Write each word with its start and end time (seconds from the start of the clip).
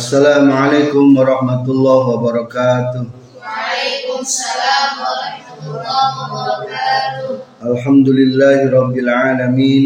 Assalamualaikum 0.00 1.12
warahmatullahi 1.12 2.04
wabarakatuh. 2.08 3.04
Waalaikumsalam 3.36 4.88
warahmatullahi 4.96 6.16
wabarakatuh. 6.24 7.36
Alhamdulillahi 7.60 8.72
rabbil 8.72 9.10
alamin. 9.12 9.84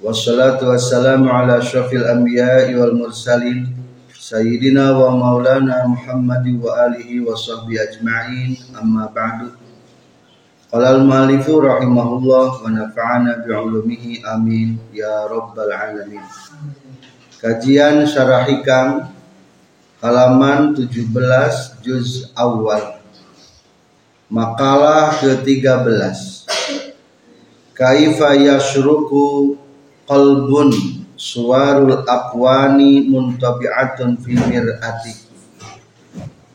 Wassalatu 0.00 0.72
wassalamu 0.72 1.28
ala 1.28 1.60
asyrafil 1.60 2.08
anbiya'i 2.08 2.72
wal 2.72 2.96
mursalin 2.96 3.76
Sayyidina 4.16 4.96
wa 4.96 5.12
maulana 5.12 5.84
Muhammad 5.92 6.48
wa 6.56 6.72
alihi 6.88 7.20
wa 7.20 7.36
sahbihi 7.36 7.84
ajma'in 7.84 8.56
Amma 8.72 9.12
ba'du 9.12 9.52
Qala 10.72 10.96
al-malifu 10.96 11.60
rahimahullah 11.60 12.64
wa 12.64 12.64
nafa'ana 12.64 13.44
bi'ulumihi 13.44 14.24
amin 14.24 14.80
Ya 14.96 15.28
rabbal 15.28 15.68
alamin 15.68 16.24
Kajian 17.42 18.06
Syarah 18.06 18.46
Hikam 18.46 19.10
halaman 19.98 20.78
17 20.78 21.10
juz 21.82 22.30
awal. 22.38 23.02
Makalah 24.30 25.10
ke-13 25.18 25.90
Kaifa 27.74 28.38
yashruku 28.38 29.58
qalbun 30.06 30.70
suwarul 31.18 32.06
aqwani 32.06 33.10
muntabi'atun 33.10 34.22
fi 34.22 34.38
mir'ati? 34.38 35.14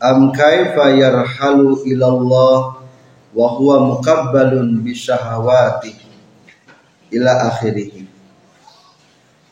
Am 0.00 0.32
kaifa 0.32 0.96
yarhalu 0.96 1.84
ilallah 1.84 2.80
wa 3.36 3.46
huwa 3.60 3.92
muqabbalun 3.92 4.80
bi 4.80 4.96
syahawati? 4.96 6.00
Ila 7.12 7.52
akhirih 7.52 8.08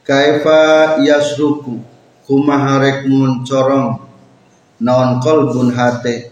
kaifa 0.07 0.61
yasruku? 1.03 1.83
Kumaha 2.27 2.83
rek 2.83 3.07
muncorong 3.11 4.03
naon 4.81 5.19
qalbun 5.19 5.75
hate? 5.75 6.31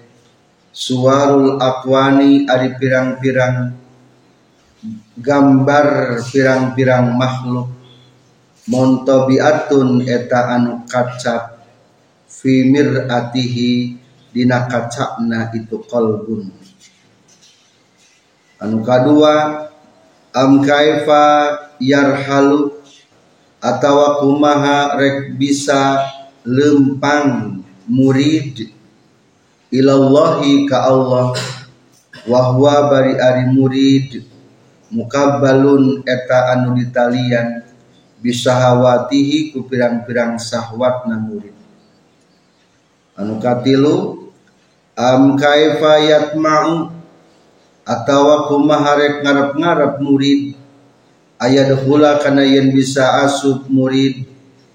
Suwarul 0.74 1.58
aqwani 1.58 2.46
ari 2.50 2.74
pirang-pirang 2.78 3.74
gambar 5.18 5.86
pirang-pirang 6.30 7.14
makhluk. 7.14 7.70
Montobiatun 8.70 10.08
eta 10.08 10.54
anu 10.54 10.86
kacap. 10.88 11.58
Fi 12.30 12.66
mir'atihi 12.66 13.94
dina 14.34 14.66
kacapna 14.66 15.54
itu 15.54 15.78
qalbun 15.86 16.64
anu 18.64 18.80
kadua 18.80 19.68
am 20.32 20.64
kaifa 20.64 21.22
yarhalu 21.78 22.72
atawa 23.64 24.20
kumaha 24.20 25.00
rek 25.00 25.40
bisa 25.40 26.04
lempang 26.44 27.64
murid 27.88 28.68
ilallahi 29.72 30.68
ka 30.68 30.84
Allah. 30.84 31.32
Wa 32.24 32.52
huwa 32.52 32.88
bari 32.92 33.16
ari 33.16 33.48
murid 33.48 34.28
mukabbalun 34.92 36.04
eta 36.04 36.52
anu 36.52 36.76
ditalian. 36.76 37.64
Bisahawatihi 38.24 39.52
ku 39.52 39.68
pirang-pirang 39.68 40.40
sahwatna 40.40 41.20
murid. 41.20 41.52
Anu 43.16 43.36
katilu 43.36 44.28
am 44.96 45.36
kaifa 45.36 46.00
yatma'u? 46.00 46.88
Atawa 47.84 48.48
kumaha 48.48 48.96
rek 48.96 49.20
ngarep-ngarep 49.20 50.00
murid 50.00 50.56
aya 51.40 51.66
dahula 51.68 52.18
kana 52.22 52.44
yen 52.44 52.70
bisa 52.70 53.24
asup 53.26 53.66
murid 53.70 54.26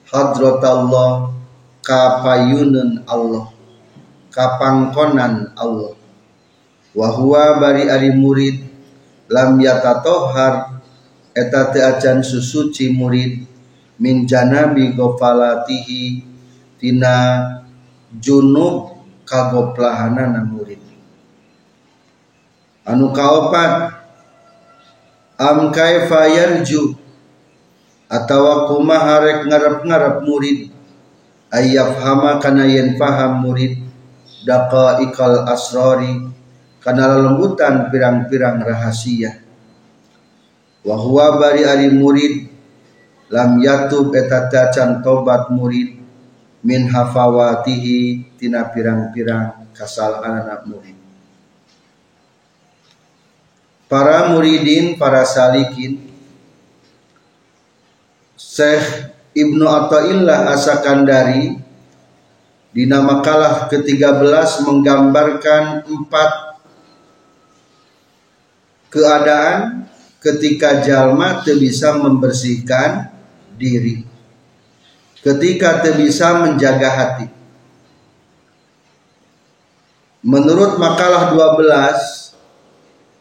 hadratallah 0.10 1.32
kapayunan 1.86 3.04
Allah 3.08 3.60
kapangkonan 4.40 5.52
Allah. 5.58 5.94
Wa 6.96 7.08
huwa 7.14 7.60
bari 7.62 7.86
ari 7.86 8.14
murid 8.16 8.66
lam 9.30 9.62
yatatohar 9.62 10.82
eta 11.36 11.70
teu 11.70 11.86
acan 11.86 12.26
susuci 12.26 12.90
murid 12.90 13.46
min 14.02 14.26
janabi 14.26 14.96
gofalatihi 14.98 16.24
tina 16.82 17.46
junub 18.18 19.06
kagoplahanana 19.28 20.42
murid. 20.50 20.82
Anu 22.90 23.14
kaopat 23.14 23.99
am 25.40 25.72
kaifa 25.72 26.28
yarju? 26.28 27.00
Atawa 28.12 28.68
kumaha 28.68 29.24
rek 29.24 29.40
ngarep-ngarep 29.48 30.28
murid? 30.28 30.60
Ayyafhama 31.50 32.44
kana 32.44 32.68
yen 32.68 33.00
paham 33.00 33.48
murid? 33.48 33.80
Daqaiqal 34.44 35.48
asrari? 35.48 36.28
Kana 36.84 37.16
lembutan 37.16 37.88
pirang-pirang 37.88 38.66
rahasia. 38.68 39.40
Wa 40.84 40.96
huwa 41.00 41.40
bari 41.40 41.64
ari 41.64 41.88
murid? 41.88 42.52
Lam 43.30 43.62
yatub 43.62 44.12
eta 44.12 44.52
tacan 44.52 45.00
tobat 45.06 45.54
murid? 45.54 45.96
Min 46.66 46.92
hafawatihi 46.92 48.36
tina 48.36 48.68
pirang-pirang 48.68 49.72
kasalahan 49.72 50.44
anak 50.44 50.68
murid 50.68 50.99
para 53.90 54.30
muridin, 54.30 54.96
para 54.96 55.26
salikin. 55.26 55.98
Syekh 58.38 59.12
Ibnu 59.34 59.66
Atta'illah 59.66 60.54
Asakandari 60.54 61.58
di 62.70 62.86
nama 62.86 63.20
kalah 63.26 63.66
ke-13 63.68 64.64
menggambarkan 64.64 65.90
empat 65.90 66.32
keadaan 68.94 69.90
ketika 70.22 70.86
jalma 70.86 71.42
bisa 71.42 71.98
membersihkan 71.98 73.10
diri. 73.58 74.06
Ketika 75.20 75.84
bisa 75.98 76.46
menjaga 76.46 76.90
hati. 76.94 77.28
Menurut 80.24 80.76
makalah 80.80 81.32
12 81.32 82.19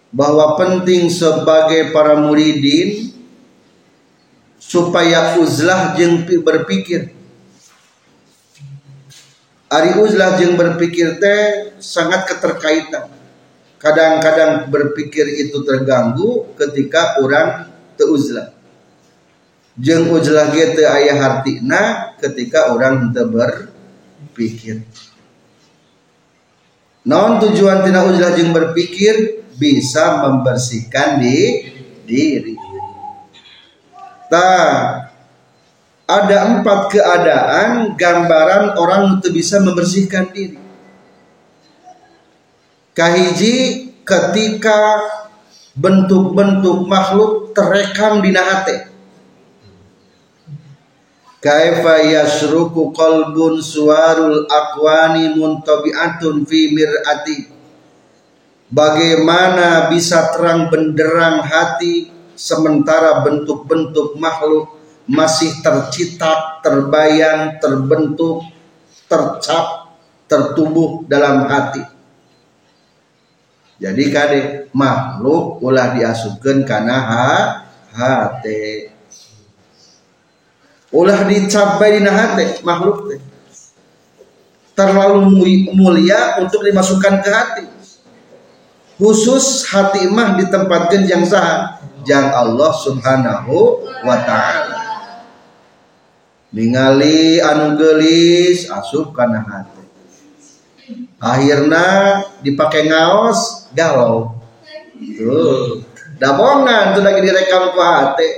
bahwa 0.09 0.57
penting 0.57 1.13
sebagai 1.13 1.93
para 1.93 2.17
muridin 2.17 3.13
supaya 4.57 5.37
uzlah 5.41 5.97
jeng 5.97 6.25
berpikir. 6.25 7.13
Ari 9.69 10.01
uzlah 10.01 10.41
jeng 10.41 10.57
berpikir 10.57 11.21
teh 11.21 11.73
sangat 11.77 12.25
keterkaitan. 12.25 13.13
Kadang-kadang 13.79 14.73
berpikir 14.73 15.29
itu 15.45 15.63
terganggu 15.63 16.51
ketika 16.57 17.21
orang 17.23 17.71
teuzlah 17.95 18.59
jeng 19.79 20.11
uzlah 20.11 20.51
gitu 20.51 20.83
ayah 20.83 21.17
hartina 21.23 22.13
ketika 22.19 22.75
orang 22.75 23.15
berpikir. 23.15 24.83
Non 27.07 27.39
tujuan 27.41 27.87
tina 27.87 28.05
uzlah 28.05 28.35
jeng 28.35 28.51
berpikir 28.51 29.47
bisa 29.59 30.22
membersihkan 30.22 31.19
di 31.19 31.66
diri. 32.07 32.55
Tak 34.31 34.72
ada 36.09 36.37
empat 36.57 36.81
keadaan 36.89 37.99
gambaran 37.99 38.78
orang 38.78 39.21
itu 39.21 39.28
bisa 39.34 39.60
membersihkan 39.60 40.33
diri. 40.33 40.57
Kahiji 42.97 43.57
ketika 44.07 45.05
bentuk-bentuk 45.77 46.89
makhluk 46.89 47.53
terekam 47.53 48.25
di 48.25 48.33
nahate. 48.34 48.91
Kaifa 51.39 52.03
yasruku 52.03 52.91
qalbun 52.91 53.63
suwarul 53.63 54.51
akwani 54.51 55.39
muntabi'atun 55.39 56.43
fi 56.43 56.75
mir'ati 56.75 57.58
Bagaimana 58.68 59.88
bisa 59.88 60.28
terang 60.28 60.68
benderang 60.68 61.41
hati 61.41 62.12
sementara 62.36 63.24
bentuk-bentuk 63.24 64.20
makhluk 64.20 64.76
masih 65.09 65.65
tercitak, 65.65 66.60
terbayang, 66.60 67.56
terbentuk, 67.65 68.44
tercap, 69.09 69.97
tertubuh 70.28 71.00
dalam 71.09 71.48
hati. 71.48 71.80
Jadi 73.80 74.04
kade 74.12 74.41
makhluk 74.76 75.65
ulah 75.65 75.97
diasupkan 75.97 76.60
karena 76.68 76.97
ha, 77.09 77.28
hati. 77.97 78.92
Ulah 80.92 81.24
dicapai 81.24 82.04
di 82.04 82.04
hati 82.04 82.44
makhluk 82.68 83.16
terlalu 84.76 85.24
mulia 85.72 86.36
untuk 86.36 86.68
dimasukkan 86.68 87.24
ke 87.24 87.30
hati 87.32 87.78
khusus 88.98 89.71
hati 89.71 90.10
mah 90.10 90.34
ditempatkan 90.36 91.06
yang 91.06 91.22
sah 91.22 91.78
yang 92.03 92.34
Allah 92.34 92.74
subhanahu 92.74 93.86
wa 94.03 94.16
ta'ala. 94.27 94.78
Ningali 96.50 97.39
anu 97.39 97.78
gelis 97.78 98.66
asup 98.66 99.15
kana 99.15 99.45
hati. 99.47 99.84
Akhirnya 101.22 101.86
dipakai 102.42 102.91
ngaos 102.91 103.71
galau. 103.77 104.34
Tuh. 104.98 105.84
Dabongan 106.18 106.98
tuh 106.98 107.03
lagi 107.06 107.21
direkam 107.22 107.71
ku 107.71 107.78
hati. 107.78 108.30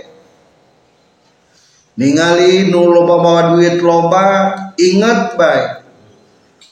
Ningali 1.96 2.68
nu 2.68 2.90
loba 2.92 3.16
bawa 3.20 3.42
duit 3.56 3.80
loba 3.80 4.52
ingat 4.76 5.36
baik. 5.36 5.70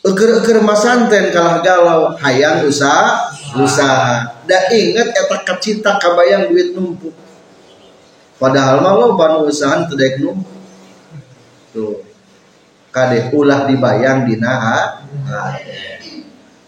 Eker-eker 0.04 0.60
masanten 0.60 1.30
kalah 1.30 1.60
galau. 1.64 2.00
Hayang 2.18 2.66
usaha 2.66 3.32
usaha 3.56 4.44
da 4.44 4.68
inget 4.68 5.08
eta 5.14 5.36
kacita 5.46 5.96
kabayang 5.96 6.52
duit 6.52 6.76
numpuk. 6.76 7.14
Padahal 8.36 8.84
mah 8.84 8.92
lo 8.94 9.06
banu 9.16 9.48
usaha 9.48 9.88
teu 9.88 9.96
daek 9.96 10.20
numpuk. 10.20 10.58
Tuh. 11.72 12.04
Kade 12.88 13.32
ulah 13.36 13.68
dibayang 13.68 14.24
dina 14.24 14.52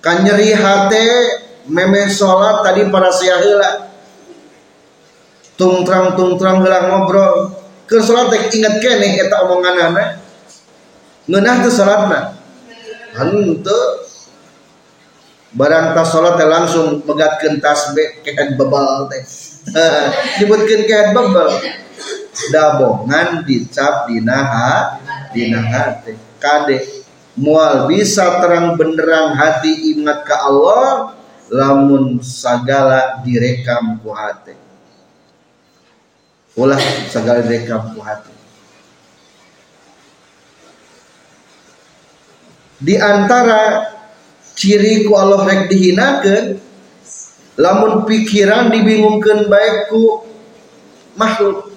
kan 0.00 0.17
nyeri 0.25 0.56
hate 0.56 1.05
meme 1.69 2.09
sholat 2.09 2.65
tadi 2.65 2.88
para 2.88 3.12
sia 3.12 3.37
heula 3.41 3.88
tungtrang 5.61 6.17
tungtrang 6.17 6.65
heula 6.65 6.88
ngobrol. 6.88 7.56
Ke 7.85 7.99
sholat 8.00 8.33
inget 8.33 8.81
kene 8.81 9.19
eta 9.21 9.44
omonganana? 9.44 10.21
Ngeunah 11.29 11.56
teu 11.62 11.73
salatna 11.73 12.41
henteu 13.15 14.10
barang 15.50 15.99
tas 15.99 16.14
salat 16.14 16.38
teh 16.38 16.47
langsung 16.47 17.02
megatkeun 17.02 17.58
tasbih 17.58 18.23
kehead 18.23 18.55
bebal 18.55 19.11
teh. 19.11 19.23
Nyebutkeun 20.43 20.82
kehead 20.87 21.11
bebal 21.11 21.50
dabongan 22.49 23.43
dicap 23.44 24.08
dina 24.08 24.38
ha 24.41 24.73
dina 25.35 25.61
hati 25.61 26.17
kade 26.41 27.05
mual 27.37 27.85
bisa 27.91 28.41
terang 28.41 28.79
benderang 28.81 29.37
hati 29.37 29.93
ingat 29.93 30.25
ke 30.25 30.32
Allah 30.32 31.12
lamun 31.50 32.23
sagala 32.23 33.20
direkam 33.26 33.99
ku 34.00 34.14
hati. 34.14 34.55
Ulah 36.55 36.81
segala 37.11 37.43
direkam 37.43 37.91
ku 37.93 38.00
hati. 38.00 38.32
Di 42.81 42.97
antara 42.97 43.93
ciri 44.61 45.09
ku 45.09 45.17
Allah 45.17 45.49
rek 45.49 45.73
dihinakan 45.73 46.61
lamun 47.57 48.05
pikiran 48.05 48.69
dibingungkan 48.69 49.49
baik 49.49 49.89
ku 49.89 50.21
makhluk. 51.17 51.73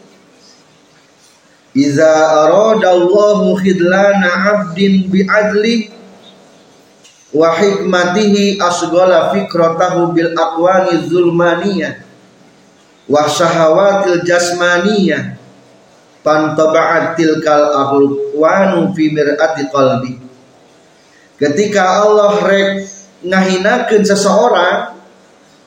Iza 1.72 2.12
aradallahu 2.44 3.56
khidlana 3.64 4.30
abdin 4.52 5.08
bi'adli 5.10 5.90
wa 7.34 7.50
hikmatihi 7.56 8.62
asghala 8.62 9.34
fikratahu 9.34 10.14
bil 10.14 10.36
aqwani 10.38 11.02
zulmaniyah 11.10 12.04
wa 13.10 13.26
syahawatil 13.26 14.22
jasmaniyah 14.22 15.34
pantaba'at 16.22 17.18
tilkal 17.20 17.74
ahulwanu 17.74 18.94
fi 18.96 19.10
mir'ati 19.10 19.68
qalbi 19.74 20.23
ketika 21.44 22.08
Allah 22.08 22.40
rek 22.40 22.88
ngahinakeun 23.20 24.08
seseorang 24.08 24.96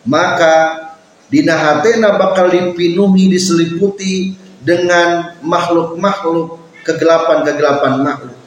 maka 0.09 0.87
dina 1.29 1.53
hatena 1.53 2.17
bakal 2.17 2.49
dipinuhi 2.49 3.29
diseliputi 3.29 4.39
dengan 4.65 5.37
makhluk-makhluk 5.45 6.59
kegelapan-kegelapan 6.87 8.03
makhluk. 8.03 8.39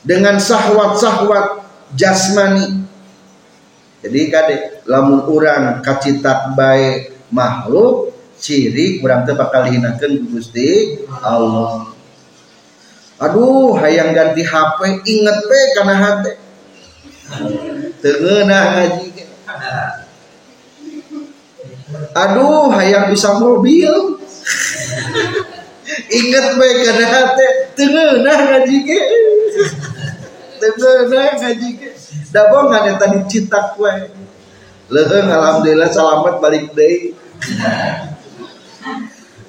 Dengan 0.00 0.40
sahwat-sahwat 0.40 1.66
jasmani. 1.92 2.88
Jadi 4.00 4.20
kade 4.32 4.56
lamun 4.88 5.28
orang 5.28 5.84
kacitak 5.84 6.56
baik 6.56 7.28
makhluk 7.28 8.16
ciri 8.40 8.96
kurang 8.96 9.28
teu 9.28 9.36
bakal 9.36 9.68
hinakeun 9.68 10.24
Gusti 10.32 11.04
Allah 11.20 11.99
aduh 13.20 13.76
hayang 13.76 14.16
ganti 14.16 14.40
HP 14.40 14.78
inget 15.04 15.38
pe 15.44 15.60
karena 15.76 15.94
hati 16.00 16.32
tengenah 18.00 18.64
ngaji 18.80 19.08
aduh 22.16 22.72
hayang 22.72 23.12
bisa 23.12 23.36
mobil. 23.36 24.16
Inget 26.10 26.46
pe 26.56 26.66
karena 26.80 27.06
hati 27.06 27.46
tengenah 27.76 28.38
ngaji 28.56 28.76
tengenah 30.58 31.28
ngaji 31.38 31.68
ke? 31.76 31.88
Da 32.30 32.46
bongan 32.46 32.86
yang 32.86 32.98
tadi 32.98 33.18
citak 33.26 33.74
we 33.74 33.90
leuheung 34.90 35.30
alhamdulillah 35.30 35.86
selamat 35.86 36.42
balik 36.42 36.74
deui 36.74 37.14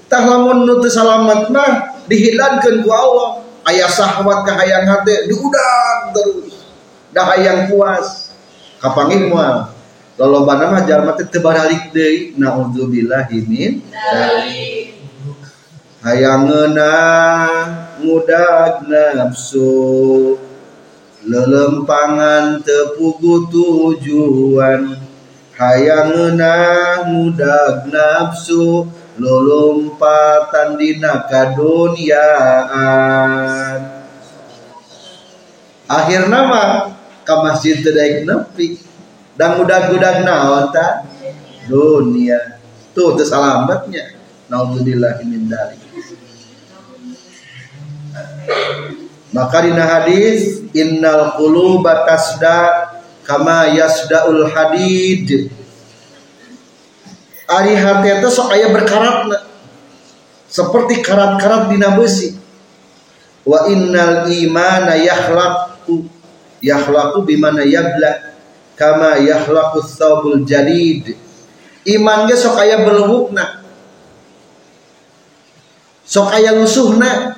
tah 0.06 0.22
lamun 0.22 0.70
nu 0.70 0.78
salamet 0.86 1.50
mah 1.50 1.98
dihilangkeun 2.06 2.86
ku 2.86 2.90
Allah 2.94 3.42
ayah 3.70 3.92
sahwat 3.92 4.48
ke 4.48 4.52
hayang 4.56 4.90
hati 4.90 5.30
diudang 5.30 6.16
terus. 6.16 6.66
Dah 7.14 7.28
hayang 7.36 7.70
puas. 7.70 8.34
Kapangin 8.82 9.30
mual 9.30 9.70
kalau 10.22 10.46
bana 10.46 10.70
mah 10.70 10.86
jalma 10.86 11.18
teh 11.18 11.26
teu 11.26 11.42
baralik 11.42 11.90
deui 11.90 12.38
naudzubillahi 12.38 13.42
min 13.50 13.82
hayangeuna 16.06 16.94
ngudag 17.98 18.86
nafsu. 18.86 20.38
Lelempangan 21.22 22.62
tepugu 22.66 23.50
tujuan. 23.50 24.98
Hayangeuna 25.58 26.58
ngudag 27.10 27.90
nafsu 27.90 28.90
lolompatan 29.20 30.80
dina 30.80 31.28
kaduniaan 31.28 32.22
akhir 35.92 36.32
nama 36.32 36.96
ke 37.28 37.36
masjid 37.44 37.84
tedaik 37.84 38.24
nepi. 38.24 38.80
Dan 39.32 39.58
gudag-gudag 39.58 40.28
naon 40.28 40.70
ta? 40.76 41.08
Dunia. 41.66 42.60
Tuh 42.92 43.16
terus 43.16 43.32
alamatnya 43.32 44.22
naudzubillah 44.52 45.24
min 45.24 45.48
dari 45.48 45.80
maka 49.32 49.64
dina 49.64 49.88
hadis 49.88 50.60
innal 50.76 51.40
quluba 51.40 52.04
tasda 52.04 52.92
kama 53.24 53.72
yasdaul 53.72 54.52
hadid 54.52 55.48
ari 57.52 57.76
hati 57.76 58.08
itu 58.24 58.30
sok 58.32 58.56
aya 58.56 58.72
berkarat 58.72 59.28
seperti 60.48 61.04
karat-karat 61.04 61.68
dina 61.68 61.96
besi 62.00 62.36
wa 63.44 63.68
innal 63.68 64.28
imana 64.32 64.96
yakhlaqu. 64.96 66.08
Yakhlaqu 66.62 67.26
bimana 67.26 67.66
yabla. 67.66 68.38
Kama 68.78 69.18
yakhlaqu 69.18 69.82
thawbul 69.82 70.46
jadid. 70.46 71.18
Iman 71.84 72.30
ge 72.30 72.38
sok 72.38 72.62
aya 72.62 72.86
belewukna 72.86 73.66
sok 76.06 76.32
aya 76.38 76.56
lusuhna. 76.56 77.36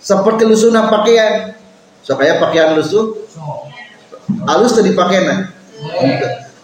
Seperti 0.00 0.48
lusuhna 0.48 0.88
pakaian. 0.88 1.56
Sok 2.04 2.24
aya 2.24 2.40
pakaian 2.40 2.76
lusuh? 2.76 3.24
Alus 4.48 4.72
teu 4.72 4.84
dipakena 4.84 5.52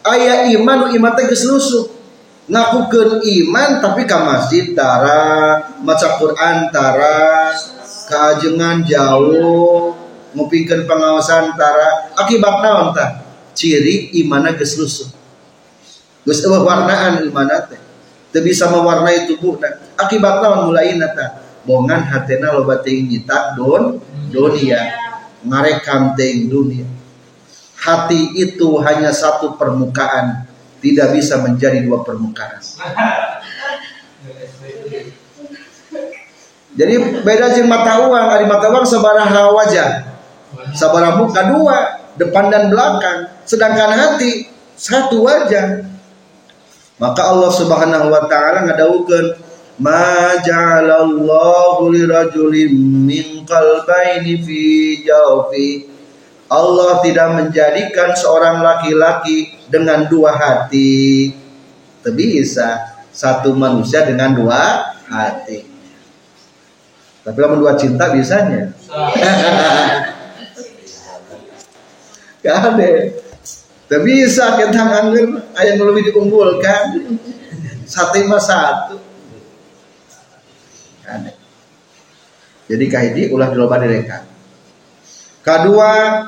aya 0.05 0.49
iman 0.57 0.89
iman 0.97 1.13
teh 1.17 1.29
geus 1.29 1.45
lusuh 1.45 2.00
ngakukeun 2.51 3.23
iman 3.23 3.71
tapi 3.79 4.03
ka 4.05 4.27
masjid 4.27 4.75
tara. 4.75 5.63
Maca 5.81 6.19
Quran 6.19 6.69
tara. 6.75 7.55
Kaajengan 8.11 8.83
jauh. 8.83 9.95
Ngupingkeun 10.35 10.85
pengawasan 10.91 11.55
tara. 11.55 12.11
Akibat 12.19 12.61
naon 12.61 12.91
tah 12.91 13.31
ciri 13.55 14.15
imana 14.19 14.55
geus 14.55 14.79
lusuh 14.79 15.11
geus 16.25 16.41
eueuh 16.45 16.63
warnaan 16.63 17.27
imana 17.27 17.65
teh? 17.67 17.81
Teu 18.31 18.47
bisa 18.47 18.71
mewarnai 18.71 19.27
tubuhna 19.27 19.83
akibat 19.99 20.39
naon 20.39 20.71
mulaina 20.71 21.11
tah 21.11 21.43
bongan 21.67 22.07
hatena 22.07 22.55
loba 22.55 22.79
teuing 22.81 23.11
nyitak 23.11 23.59
don 23.59 23.99
dunia. 24.31 24.95
Ngarekam 25.41 26.15
teuing 26.15 26.53
dunia. 26.53 26.87
Hati 27.81 28.37
itu 28.37 28.77
hanya 28.85 29.09
satu 29.09 29.57
permukaan 29.57 30.50
tidak 30.81 31.13
bisa 31.15 31.39
menjadi 31.45 31.85
dua 31.85 32.03
permukaan. 32.03 32.61
Jadi 36.75 36.95
beda 37.21 37.47
jeung 37.53 37.69
mata 37.69 38.09
uang, 38.09 38.27
ari 38.33 38.47
mata 38.49 38.67
uang 38.73 38.87
sabaraha 38.89 39.53
wajah. 39.53 39.89
Sabaraha 40.73 41.21
muka 41.21 41.43
dua, 41.53 41.79
depan 42.17 42.49
dan 42.49 42.73
belakang. 42.73 43.29
Sedangkan 43.45 43.93
hati 43.93 44.49
satu 44.79 45.25
wajah. 45.25 45.85
Maka 47.01 47.23
Allah 47.33 47.51
Subhanahu 47.53 48.13
wa 48.13 48.29
taala 48.29 48.69
ngadawukeun 48.69 49.33
ma 49.81 50.37
ja'alallahu 50.37 51.89
lirajulin 51.89 52.77
min 53.09 53.49
qalbaini 53.49 54.37
fi 54.45 54.61
jawfi 55.01 55.89
Allah 56.51 56.99
tidak 56.99 57.31
menjadikan 57.39 58.11
seorang 58.19 58.59
laki-laki 58.59 59.55
dengan 59.71 60.11
dua 60.11 60.35
hati. 60.35 61.31
Tidak 62.03 62.11
bisa 62.11 62.99
satu 63.15 63.55
manusia 63.55 64.03
dengan 64.03 64.35
dua 64.35 64.91
hati. 65.07 65.63
Tapi 67.23 67.39
kalau 67.39 67.55
dua 67.55 67.79
cinta 67.79 68.11
bisanya. 68.11 68.75
Gak 72.43 72.57
ada. 72.57 72.89
Tidak 73.87 74.03
bisa 74.03 74.59
kita 74.59 74.83
angin 74.91 75.39
ayam 75.55 75.87
lebih 75.87 76.11
diunggulkan. 76.11 77.15
Satu 77.87 78.27
mas 78.27 78.51
satu. 78.51 78.99
Jadi 82.71 82.85
kahiji 82.87 83.23
ulah 83.35 83.51
diloba 83.51 83.83
direkan. 83.83 84.23
Kedua, 85.43 86.23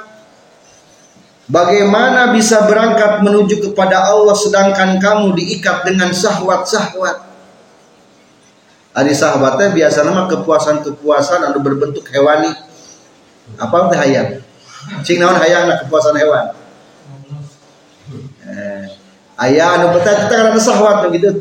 Bagaimana 1.52 2.32
bisa 2.32 2.64
berangkat 2.64 3.20
menuju 3.20 3.60
kepada 3.60 4.08
Allah 4.08 4.32
sedangkan 4.32 4.96
kamu 4.96 5.36
diikat 5.36 5.84
dengan 5.84 6.08
syahwat-syahwat? 6.08 7.28
Ada 8.96 9.12
sahabatnya 9.12 9.68
biasa 9.76 10.00
nama 10.00 10.24
kepuasan-kepuasan 10.32 11.44
anu 11.44 11.60
berbentuk 11.60 12.08
hewani. 12.08 12.56
Apa 13.60 13.92
teh 13.92 14.00
hayang? 14.00 14.40
Cing 15.04 15.20
naon 15.20 15.36
hayang 15.36 15.68
na 15.68 15.76
kepuasan 15.84 16.16
hewan. 16.16 16.56
Eh, 18.48 18.84
ayah 19.44 19.76
anu 19.76 19.92
betah 19.92 20.24
kita 20.24 20.32
karena 20.32 20.56
syahwat 20.56 21.04
begitu. 21.04 21.36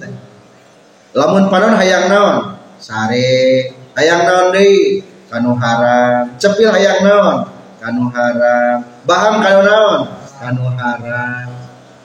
Lamun 1.16 1.48
panon 1.48 1.80
hayang 1.80 2.12
naon? 2.12 2.60
Sare. 2.84 3.72
Hayang 3.96 4.28
naon 4.28 4.52
deui? 4.52 5.08
Kanu 5.32 5.56
haram. 5.56 6.36
Cepil 6.36 6.68
hayang 6.68 7.00
naon? 7.00 7.48
Kanu 7.80 8.12
haram 8.12 8.91
Baham 9.02 9.42
kanu 9.42 9.66
naon 9.66 10.14
kanu 10.38 10.62
haram 10.78 11.50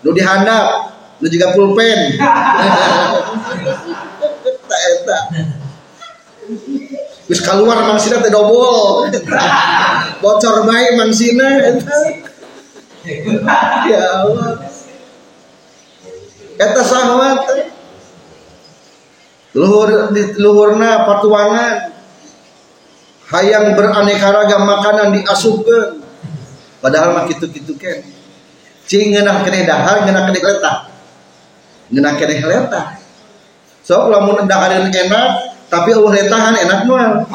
nu 0.01 0.17
dihandap 0.17 0.97
nu 1.21 1.29
juga 1.29 1.53
pulpen 1.53 2.17
tak 4.69 4.81
eta 4.81 5.19
Wis 7.27 7.43
keluar 7.43 7.91
mangsina 7.91 8.23
teh 8.23 8.31
dobol. 8.31 9.11
Bocor 10.23 10.63
bae 10.63 10.95
mangsina 10.95 11.59
eta. 11.59 11.99
Ya 13.91 14.23
Allah. 14.23 14.63
Eta 16.55 16.83
sahwat. 16.87 17.67
Luhur 19.59 19.91
luhurna 20.39 21.03
patuangan. 21.03 21.99
Hayang 23.27 23.75
beraneka 23.75 24.31
ragam 24.31 24.63
makanan 24.63 25.19
diasupkeun 25.19 25.96
padahal 26.87 27.19
mah 27.19 27.27
kitu-kitu 27.27 27.75
ken. 27.75 28.07
Cing 28.87 29.11
ngeunah 29.11 29.43
keneh 29.43 29.67
dahar 29.67 30.07
ngeunah 30.07 30.23
keneh 30.31 30.43
letah. 30.47 30.77
Ngeunah 31.91 32.15
keneh 32.15 32.39
letah. 32.47 32.87
So 33.83 34.07
lamun 34.07 34.47
dahareun 34.47 34.95
enak 34.95 35.31
tapi 35.67 35.91
Allah 35.99 36.13
letahan 36.15 36.55
enak 36.55 36.81
moal 36.87 37.27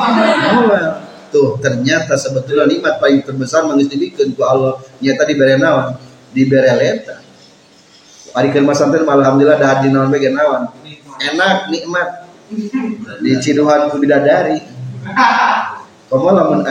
tuh 1.31 1.55
ternyata 1.63 2.20
sebetulnya 2.20 2.67
nikmat 2.67 3.00
paling 3.00 3.24
terbesar 3.24 3.67
mangis 3.67 3.91
dibikeun 3.91 4.31
ku 4.36 4.43
Allah. 4.48 4.79
Nyata 5.03 5.24
dibere 5.27 5.60
naon? 5.60 6.00
Dibere 6.31 6.72
letah. 6.75 7.20
Ari 8.31 8.55
keur 8.55 8.63
masanten 8.63 9.03
alhamdulillah 9.03 9.60
dahar 9.60 9.84
di 9.84 9.91
naon 9.91 10.08
bae 10.08 10.31
naon? 10.31 10.72
Enak 11.20 11.67
nikmat. 11.67 12.31
Di 13.20 13.31
ciduhan 13.43 13.91
ku 13.91 14.00
bidadari. 14.00 14.60
Kamu 16.12 16.31
lamun 16.36 16.67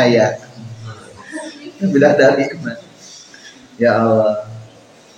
ayat 1.80 1.90
bidadari 1.96 2.44
ya 3.80 4.04
Allah. 4.04 4.44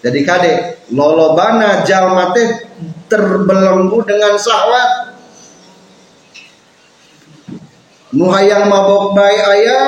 Jadi 0.03 0.21
kade 0.27 0.53
lolobana 0.95 1.83
jalma 1.87 2.35
teh 2.35 2.71
terbelenggu 3.07 4.03
dengan 4.03 4.35
syahwat 4.35 5.15
nu 8.13 8.29
hayang 8.29 8.67
mabok 8.67 9.15
bae 9.17 9.39
aya 9.41 9.81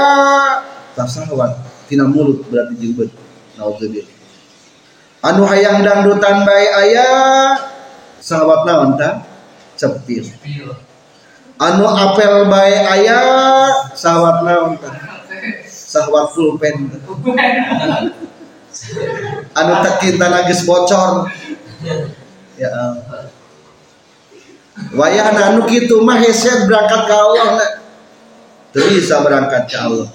tak 0.96 1.10
syahwat 1.10 1.60
tina 1.90 2.06
mulut 2.08 2.46
berarti 2.46 2.78
jilbet 2.78 3.10
naudzubillah 3.58 4.16
anu 5.26 5.44
hayang 5.50 5.82
dangdutan 5.84 6.46
bae 6.46 6.66
aya 6.72 7.08
syahwat 8.22 8.64
naon 8.64 8.96
ta? 8.96 9.28
Cepil 9.74 10.30
anu 11.58 11.84
apel 11.90 12.48
bae 12.48 12.76
aya 12.86 13.18
syahwat 13.92 14.46
naon 14.46 14.78
ta 14.78 15.03
sahwat 15.94 16.34
pulpen. 16.34 16.90
Anu 19.54 19.72
tak 19.86 20.02
cinta 20.02 20.26
nagis 20.26 20.66
bocor. 20.66 21.30
Ya 22.58 22.70
Allah 22.74 23.30
wayah 24.94 25.30
anu 25.54 25.70
kitu 25.70 26.02
mah 26.02 26.18
heset 26.18 26.66
berangkat 26.66 27.06
ke 27.06 27.14
Allah 27.14 27.46
bisa 28.74 29.22
berangkat 29.22 29.70
ke 29.70 29.76
Allah. 29.78 30.10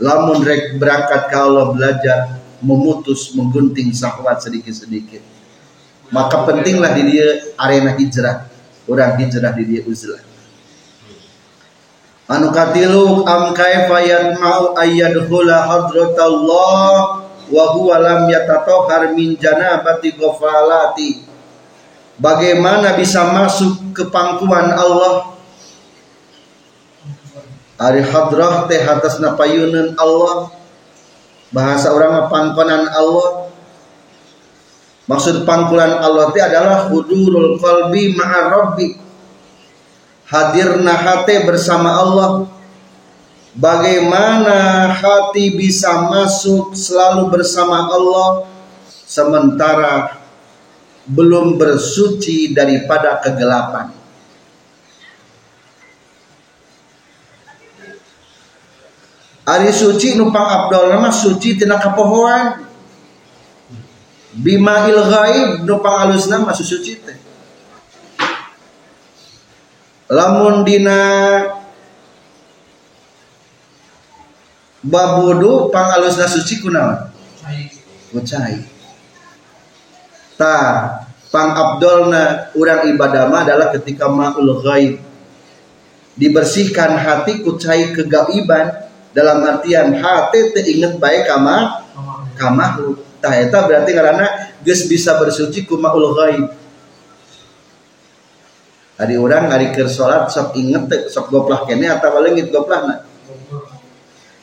Lamun 0.00 0.40
rek 0.46 0.80
berangkat 0.80 1.28
ke 1.28 1.36
Allah 1.36 1.74
belajar 1.74 2.40
memutus 2.64 3.34
menggunting 3.36 3.92
sahwat 3.92 4.40
sedikit-sedikit. 4.40 5.20
Maka 6.08 6.48
pentinglah 6.48 6.96
di 6.96 7.02
dia 7.12 7.52
arena 7.60 7.92
hijrah. 7.92 8.48
Orang 8.88 9.20
hijrah 9.20 9.52
di 9.52 9.64
dia 9.68 9.80
uzlah 9.84 10.27
anu 12.28 12.52
katilu 12.52 13.24
am 13.24 13.56
kaifa 13.56 14.04
yatma'u 14.04 14.76
ayyadkhula 14.76 15.64
hadratallah 15.64 17.24
wa 17.48 17.64
huwa 17.72 17.96
lam 17.96 18.28
yatatahhar 18.28 19.16
min 19.16 19.32
janabati 19.40 20.12
ghafalati. 20.12 21.24
Bagaimana 22.20 22.98
bisa 22.98 23.32
masuk 23.32 23.96
ke 23.96 24.04
pangkuan 24.12 24.74
Allah? 24.76 25.32
Ari 27.78 28.02
hadrah 28.04 28.66
teh 28.66 28.82
atas 28.82 29.22
napayunan 29.22 29.94
Allah. 29.96 30.50
Bahasa 31.48 31.94
orang 31.94 32.28
pangkonan 32.28 32.90
Allah. 32.90 33.48
Maksud 35.08 35.48
pangkulan 35.48 36.02
Allah 36.04 36.28
teh 36.34 36.42
adalah 36.42 36.92
hudurul 36.92 37.56
qalbi 37.56 38.12
ma'a 38.12 38.52
rabbi 38.52 39.07
hadirna 40.28 40.92
hati 40.92 41.42
bersama 41.44 41.96
Allah. 41.96 42.30
Bagaimana 43.58 44.86
hati 44.94 45.50
bisa 45.50 46.06
masuk 46.06 46.78
selalu 46.78 47.26
bersama 47.32 47.90
Allah 47.90 48.46
sementara 48.86 50.14
belum 51.08 51.58
bersuci 51.58 52.54
daripada 52.54 53.18
kegelapan? 53.18 53.90
Ari 59.48 59.72
suci 59.72 60.12
numpang 60.14 60.44
Abdul 60.44 60.92
nama 60.92 61.08
suci 61.08 61.56
tina 61.56 61.80
kapohoan. 61.80 62.68
Bima 64.38 64.86
il 64.86 65.02
ghaib 65.02 65.50
numpang 65.64 66.04
alus 66.04 66.28
nama 66.28 66.52
suci 66.52 66.94
teh 67.00 67.27
lamun 70.08 70.64
dina 70.64 71.00
babudu 74.80 75.68
pangalusna 75.68 76.24
suci 76.24 76.64
kunaon? 76.64 77.12
Kucai 78.08 78.64
ta 80.40 80.56
pang 81.28 81.52
abdolna 81.52 82.48
urang 82.56 82.88
ibadah 82.88 83.28
mah 83.28 83.44
adalah 83.44 83.68
ketika 83.76 84.08
maul 84.08 84.64
ghaib. 84.64 84.96
Dibersihkan 86.18 86.98
hati 86.98 87.46
kucai 87.46 87.94
kegaiban 87.94 88.90
dalam 89.14 89.44
artian 89.44 89.94
hati 89.94 90.50
teringat 90.50 90.98
baik 90.98 91.30
kama 91.30 91.84
kamahu 92.34 92.98
tah 93.18 93.34
eta 93.34 93.66
berarti 93.66 93.90
karena 93.90 94.26
geus 94.62 94.86
bisa 94.86 95.18
bersuci 95.18 95.66
ku 95.66 95.78
maul 95.78 96.14
ghaib 96.14 96.57
Hari 98.98 99.14
orang 99.14 99.46
hari 99.46 99.70
ke 99.70 99.86
sholat 99.86 100.26
sok 100.26 100.58
inget 100.58 101.06
sok 101.06 101.30
goplah 101.30 101.62
kene 101.62 101.86
atau 101.86 102.18
lengit 102.18 102.50
goplah 102.50 102.82
na. 102.82 102.94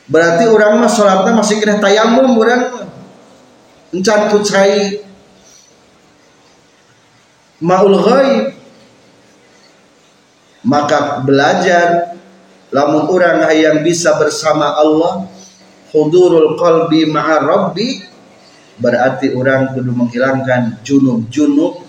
Berarti 0.07 0.47
orang 0.47 0.79
mah 0.79 0.87
sholatnya 0.87 1.35
masih 1.35 1.59
kena 1.59 1.83
tayamum 1.83 2.39
orang 2.39 2.87
encan 3.91 4.31
kucai 4.31 5.03
maul 7.59 7.99
ghaib. 7.99 8.55
Maka 10.65 11.21
belajar 11.21 12.15
lamun 12.71 13.11
orang 13.11 13.45
yang 13.53 13.83
bisa 13.83 14.15
bersama 14.15 14.71
Allah 14.79 15.29
hudurul 15.93 16.57
qalbi 16.57 17.05
ma'a 17.07 17.43
rabbi 17.43 18.01
berarti 18.75 19.31
orang 19.31 19.71
kudu 19.71 19.91
menghilangkan 19.95 20.83
junub-junub 20.83 21.79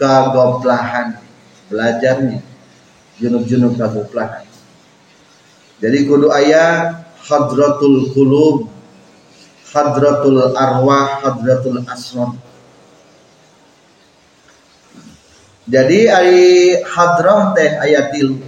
kegoplahan 0.00 1.27
belajarnya. 1.68 2.40
Junub-junub 3.18 3.74
kabuplah 3.74 4.46
jadi 5.78 6.06
kudu 6.06 6.30
ayah 6.34 7.02
hadratul 7.22 8.10
qulub 8.14 8.70
hadratul 9.74 10.54
arwah 10.54 11.22
hadratul 11.22 11.82
asron 11.86 12.38
jadi 15.66 15.98
ari 16.14 16.46
hadrah 16.82 17.52
teh 17.52 17.70
ayatil 17.84 18.40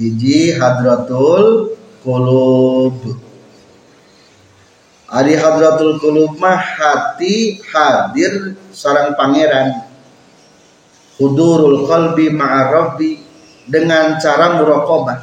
hiji 0.00 0.56
hadratul 0.56 1.76
qulub. 2.00 3.20
Ari 5.06 5.36
hadratul 5.36 6.00
qulub 6.00 6.40
mah 6.40 6.56
hati 6.56 7.60
hadir 7.60 8.56
sarang 8.72 9.12
pangeran 9.14 9.85
hudurul 11.16 11.88
qalbi 11.88 12.32
ma'a 12.32 12.96
dengan 13.66 14.16
cara 14.22 14.56
muraqabah. 14.60 15.18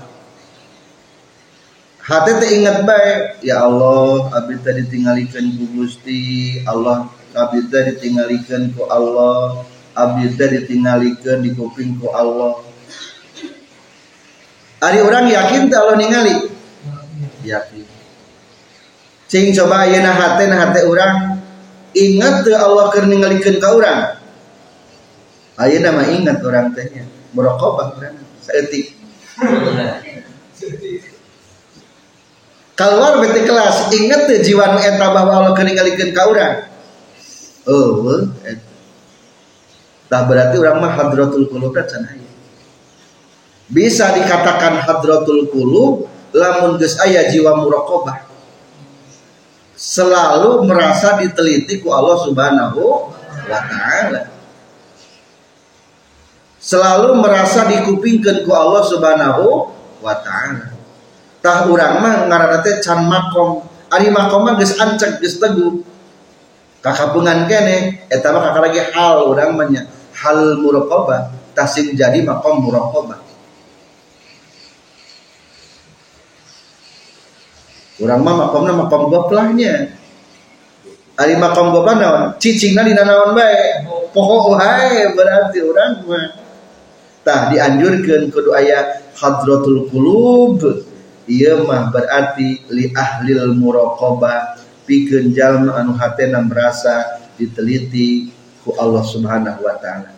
Hati 2.03 2.31
teh 2.35 2.59
ingat 2.59 2.83
baik 2.83 3.39
ya 3.47 3.63
Allah 3.63 4.27
abdi 4.35 4.59
teh 4.59 4.75
ditinggalikeun 4.75 5.55
ku 5.55 5.65
Gusti 5.71 6.59
Allah 6.67 7.07
abdi 7.31 7.63
teh 7.71 7.95
ditinggalikeun 7.95 8.75
ku 8.75 8.83
Allah 8.91 9.63
abdi 9.95 10.27
teh 10.35 10.51
ditinggalikeun 10.51 11.39
di 11.39 11.55
kuping 11.55 11.95
ku 12.03 12.11
Allah. 12.11 12.59
Ari 14.83 14.99
orang 14.99 15.31
yakin 15.31 15.71
teh 15.71 15.79
Allah 15.79 15.95
ningali? 15.95 16.35
Yakin. 17.47 17.87
Cing 19.31 19.55
coba 19.55 19.87
ayeuna 19.87 20.11
hate 20.11 20.51
na 20.51 20.59
hate 20.59 20.83
urang 20.83 21.39
ingat 21.95 22.43
teu 22.43 22.59
Allah 22.59 22.91
keur 22.91 23.07
ningalikeun 23.07 23.63
ka 23.63 23.79
urang 23.79 24.22
ayeuna 25.63 25.89
mah 25.95 26.07
ingat 26.11 26.37
urang 26.43 26.75
teh 26.75 26.87
nya. 26.91 27.07
Muraqabah 27.33 27.97
urang 27.97 28.15
saeutik 28.43 28.93
keluar 32.73 33.21
bete 33.23 33.41
kelas 33.47 33.89
ingat 33.95 34.27
teu 34.29 34.43
jiwa 34.43 34.77
eta 34.83 35.07
bahwa 35.09 35.31
Allah 35.39 35.51
keur 35.55 35.65
ningalikeun 35.65 36.11
ka 36.11 36.23
urang? 36.27 36.55
Oh 37.69 38.27
tah 40.11 40.21
berarti 40.27 40.55
urang 40.59 40.77
mah 40.83 40.93
hadratul 40.93 41.47
qulub 41.49 41.73
can 41.73 42.05
bisa 43.71 44.13
dikatakan 44.13 44.83
hadratul 44.83 45.49
qulub 45.49 46.11
lamun 46.33 46.81
geus 46.81 46.97
aya 46.99 47.29
jiwa 47.29 47.57
muraqabah. 47.61 48.29
Selalu 49.73 50.69
merasa 50.69 51.17
diteliti 51.17 51.81
ku 51.81 51.89
Allah 51.89 52.17
Subhanahu 52.21 53.09
wa 53.49 53.61
taala. 53.69 54.32
Selalu 56.63 57.19
merasa 57.19 57.67
dikupingkeun 57.67 58.47
ku 58.47 58.51
Allah 58.55 58.87
Subhanahu 58.87 59.67
wa 59.99 60.15
taala. 60.23 60.71
Tah 61.43 61.67
urang 61.67 61.99
mah 61.99 62.23
ngaranna 62.31 62.63
teh 62.63 62.79
can 62.79 63.03
makom. 63.03 63.67
Ari 63.91 64.07
makom 64.07 64.47
mah 64.47 64.55
geus 64.55 64.79
ancek 64.79 65.19
geus 65.19 65.43
teguh. 65.43 65.83
Kakapungan 66.79 67.51
kene 67.51 68.07
eta 68.07 68.31
mah 68.31 68.47
kakak 68.47 68.71
lagi 68.71 68.79
hal 68.95 69.27
urang 69.27 69.59
mah 69.59 69.67
hal 70.15 70.55
muraqabah 70.63 71.35
tasing 71.51 71.99
jadi 71.99 72.23
makom 72.23 72.63
muraqabah. 72.63 73.19
Urang 77.99 78.23
mah 78.23 78.35
makomna 78.47 78.71
makom 78.71 79.11
goplahnya. 79.11 79.99
Ari 81.19 81.35
makom 81.35 81.75
goplah 81.75 81.99
naon? 81.99 82.23
Cicingna 82.39 82.87
dina 82.87 83.03
naon 83.03 83.35
bae? 83.35 83.83
Poho 84.15 84.55
wae 84.55 85.11
berarti 85.11 85.59
urang 85.59 86.07
mah. 86.07 86.42
Tah 87.23 87.49
dianjurkeun 87.51 88.29
kudu 88.29 88.51
aya 88.51 89.03
hadratul 89.15 89.87
qulub. 89.87 90.59
Ieu 91.23 91.63
mah 91.63 91.87
berarti 91.87 92.67
li 92.67 92.91
ahlil 92.91 93.55
muraqabah 93.55 94.59
pikeun 94.83 95.31
jalma 95.31 95.79
anu 95.79 95.95
hatena 95.95 96.43
merasa 96.43 97.23
diteliti 97.39 98.27
ku 98.67 98.75
Allah 98.75 99.07
Subhanahu 99.07 99.63
wa 99.63 99.75
taala. 99.79 100.11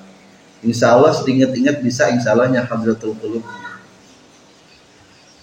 Insya 0.66 0.98
Allah 0.98 1.14
sedinget-inget 1.14 1.86
bisa 1.86 2.10
insya 2.10 2.34
Allahnya 2.34 2.66
hadratul 2.66 3.14
qulub. 3.22 3.46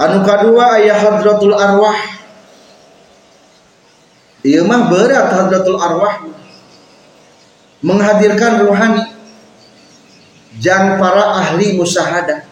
Anu 0.02 0.26
kadua 0.26 0.82
ayah 0.82 0.98
hadratul 0.98 1.54
arwah 1.54 2.22
Iya 4.42 4.66
mah 4.66 4.90
berat 4.90 5.30
hadratul 5.30 5.78
arwah 5.78 6.26
menghadirkan 7.78 8.66
rohani 8.66 9.11
jang 10.62 11.02
para 11.02 11.42
ahli 11.42 11.74
musyahadah. 11.74 12.46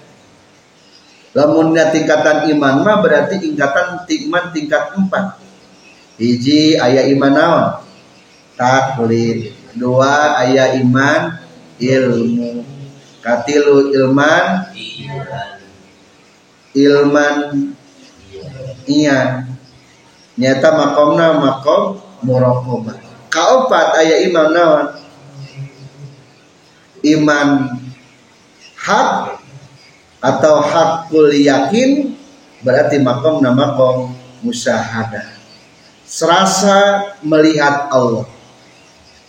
Lamunnya 1.30 1.94
tingkatan 1.94 2.50
iman 2.50 2.82
mah 2.82 2.98
berarti 2.98 3.38
tingkatan 3.38 4.02
iman 4.02 4.44
tingkat 4.50 4.98
empat. 4.98 5.38
Hiji 6.18 6.74
ayah 6.74 7.06
iman 7.14 7.32
naon? 7.32 7.66
Taklid. 8.58 9.54
Dua 9.78 10.42
ayah 10.42 10.74
iman 10.82 11.38
ilmu. 11.78 12.66
Katilu 13.22 13.94
ilman 13.94 14.74
ilman 16.74 17.36
iya. 18.90 19.46
Nyata 20.34 20.70
makomna 20.74 21.38
makom 21.38 22.02
muraqabah. 22.26 22.98
Kaopat 23.30 24.02
aya 24.02 24.26
iman 24.26 24.48
naon? 24.50 24.86
Iman 27.06 27.48
hak 28.90 29.38
atau 30.18 30.59
hakul 30.66 31.31
yakin 31.31 32.18
berarti 32.66 32.98
makom 32.98 33.38
nama 33.38 33.70
makom 33.70 34.11
musyahadah. 34.42 35.38
Serasa 36.11 37.14
melihat 37.22 37.87
Allah. 37.94 38.26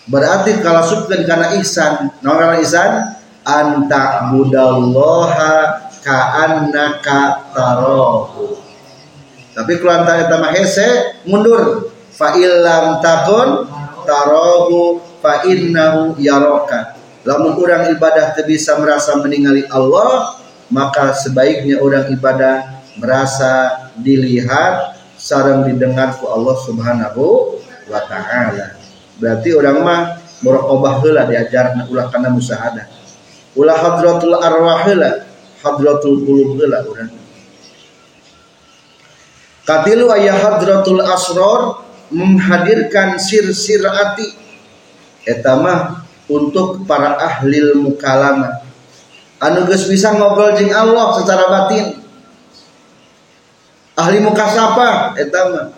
Berarti 0.10 0.66
kalau 0.66 0.82
subkan 0.82 1.22
karena 1.30 1.54
ihsan 1.62 2.10
naon 2.26 2.58
ihsan 2.66 3.14
anta 3.46 4.34
budallaha 4.34 5.86
ka'annaka 6.02 7.54
tapi 9.52 9.78
kalau 9.84 9.94
antara 10.02 10.40
mah 10.40 10.52
hese 10.56 11.20
mundur. 11.28 11.92
Fa 12.12 12.38
illam 12.38 13.02
takun 13.02 13.66
tarahu 14.06 15.02
fa 15.20 15.44
innahu 15.48 16.16
lamun 17.28 17.54
orang 17.62 17.94
ibadah 17.94 18.34
bisa 18.46 18.78
merasa 18.82 19.18
meninggali 19.22 19.66
Allah 19.70 20.42
maka 20.72 21.14
sebaiknya 21.14 21.84
orang 21.84 22.10
ibadah 22.16 22.82
merasa 22.98 23.88
dilihat 24.00 24.96
sarang 25.20 25.68
didengar 25.68 26.18
ku 26.18 26.26
Allah 26.32 26.56
Subhanahu 26.66 27.56
wa 27.92 28.02
taala. 28.08 28.80
Berarti 29.22 29.54
orang 29.54 29.78
mah 29.86 30.02
muraqabah 30.42 31.04
heula 31.06 31.30
diajarna 31.30 31.86
ulah 31.92 32.10
kana 32.10 32.34
musahadah 32.34 32.90
ulah 33.54 33.78
hadratul 33.78 34.34
arwah 34.40 34.82
heula 34.88 35.28
hadratul 35.62 36.26
qulub 36.26 36.58
heula 36.58 36.82
urang. 36.88 37.14
Katilu 39.62 40.10
ayah 40.18 40.42
hadratul 40.42 41.04
asror 41.06 41.86
menghadirkan 42.10 43.22
sir-sir 43.22 43.86
ati. 43.86 44.42
Etama 45.22 46.01
untuk 46.32 46.88
para 46.88 47.20
ahli 47.20 47.76
mukalama. 47.76 48.64
Anu 49.44 49.68
geus 49.68 49.92
bisa 49.92 50.16
ngobrol 50.16 50.56
jeung 50.56 50.72
Allah 50.72 51.20
secara 51.20 51.52
batin. 51.52 52.00
Ahli 54.00 54.24
mukasapa 54.24 55.20
etama 55.20 55.76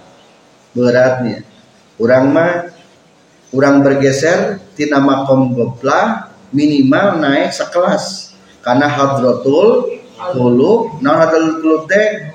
beratnya 0.78 1.42
urang 1.98 2.30
mah 2.30 2.70
urang 3.50 3.82
bergeser 3.82 4.62
tina 4.78 5.02
makom 5.02 5.54
goplah 5.54 6.30
minimal 6.54 7.18
naik 7.22 7.54
sekelas 7.54 8.34
karena 8.62 8.90
hadratul 8.90 9.90
qulub 10.34 11.02
nah 11.02 11.26
hadratul 11.26 11.58
qulub 11.60 11.84
teh? 11.90 12.32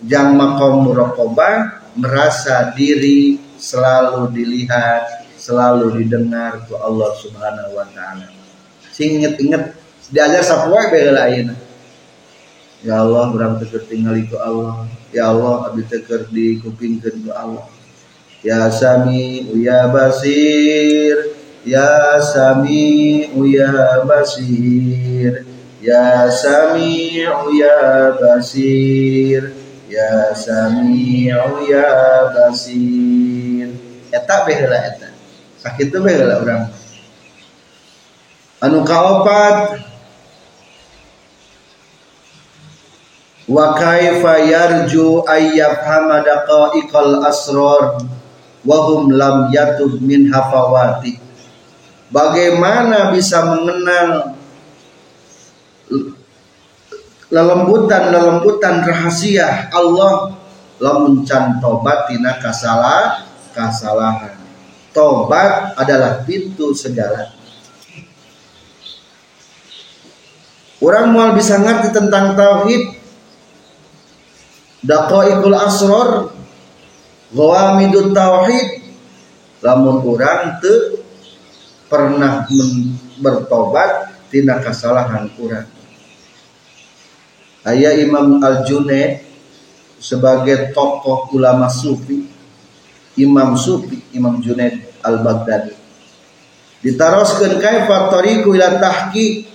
Yang 0.00 0.28
makom 0.32 0.88
muraqabah 0.88 1.84
merasa 1.92 2.72
diri 2.72 3.36
selalu 3.60 4.32
dilihat, 4.32 5.19
selalu 5.40 6.04
didengar 6.04 6.68
ku 6.68 6.76
Allah 6.76 7.16
Subhanahu 7.16 7.72
wa 7.72 7.88
taala. 7.88 8.28
Sing 8.92 9.16
inget-inget 9.16 9.72
diajar 10.12 10.44
sapoe 10.44 10.76
bae 10.92 11.08
ayeuna. 11.08 11.56
Ya 12.84 13.00
Allah, 13.00 13.32
urang 13.32 13.56
teu 13.56 13.80
tinggali 13.80 14.28
ku 14.28 14.36
Allah. 14.36 14.84
Ya 15.08 15.32
Allah, 15.32 15.72
abdi 15.72 15.88
teu 15.88 16.04
dikupingkeun 16.28 17.24
ku 17.24 17.32
Allah. 17.32 17.64
Ya 18.44 18.68
Sami 18.68 19.48
ya 19.64 19.88
Basir, 19.88 21.40
Ya 21.64 22.16
Sami 22.20 23.28
ya 23.28 24.00
Basir, 24.04 25.44
Ya 25.80 26.28
Sami 26.28 27.24
ya 27.56 27.76
Basir. 28.16 29.60
Ya 29.90 30.30
Sami'u 30.38 31.66
ya 31.66 31.90
Basir 32.30 33.74
Eta 34.14 34.46
behela 34.46 34.78
eta 34.86 35.09
Sakit 35.60 35.92
itu 35.92 35.98
behela 36.00 36.40
orang. 36.40 36.72
Anu 38.64 38.80
kaopat? 38.84 39.84
Wa 43.50 43.76
kaifa 43.76 44.40
yarju 44.46 45.26
ayyafhama 45.28 46.22
daqaiqal 46.22 47.20
asrar 47.28 47.98
wa 48.62 48.78
hum 48.88 49.10
lam 49.10 49.50
yatub 49.50 49.98
min 50.04 50.30
hafawati 50.30 51.18
bagaimana 52.14 53.10
bisa 53.10 53.42
mengenal 53.42 54.38
lelembutan-lelembutan 57.30 58.86
rahasia 58.86 59.70
Allah? 59.74 60.36
Lamun 60.80 61.28
can 61.28 61.60
tina 62.08 62.40
kasalah 62.40 63.28
kasalahan 63.52 64.39
tobat 64.90 65.74
adalah 65.74 66.22
pintu 66.22 66.72
segala. 66.74 67.34
Orang 70.80 71.12
mau 71.12 71.30
bisa 71.36 71.60
ngerti 71.60 71.92
tentang 71.92 72.32
tauhid. 72.38 72.96
Daqaiqul 74.80 75.56
asror 75.58 76.32
gawamidut 77.36 78.16
tauhid. 78.16 78.68
Lamun 79.60 80.00
orang 80.00 80.56
te 80.64 81.04
pernah 81.90 82.48
bertobat 83.20 84.16
tina 84.32 84.62
kesalahan 84.62 85.28
kurang 85.36 85.68
ayah 87.66 87.92
Imam 87.98 88.40
Al-Junaid 88.40 89.26
sebagai 90.00 90.72
tokoh 90.72 91.28
ulama 91.36 91.68
sufi 91.68 92.29
Imam 93.18 93.58
Sufi 93.58 94.02
Imam 94.14 94.38
Junaid 94.38 94.90
Al-Baghdadi. 95.02 95.74
Ditaroskeun 96.80 97.60
kaifa 97.60 98.08
tariqu 98.12 98.50
ila 98.54 98.78
tahqiq? 98.80 99.48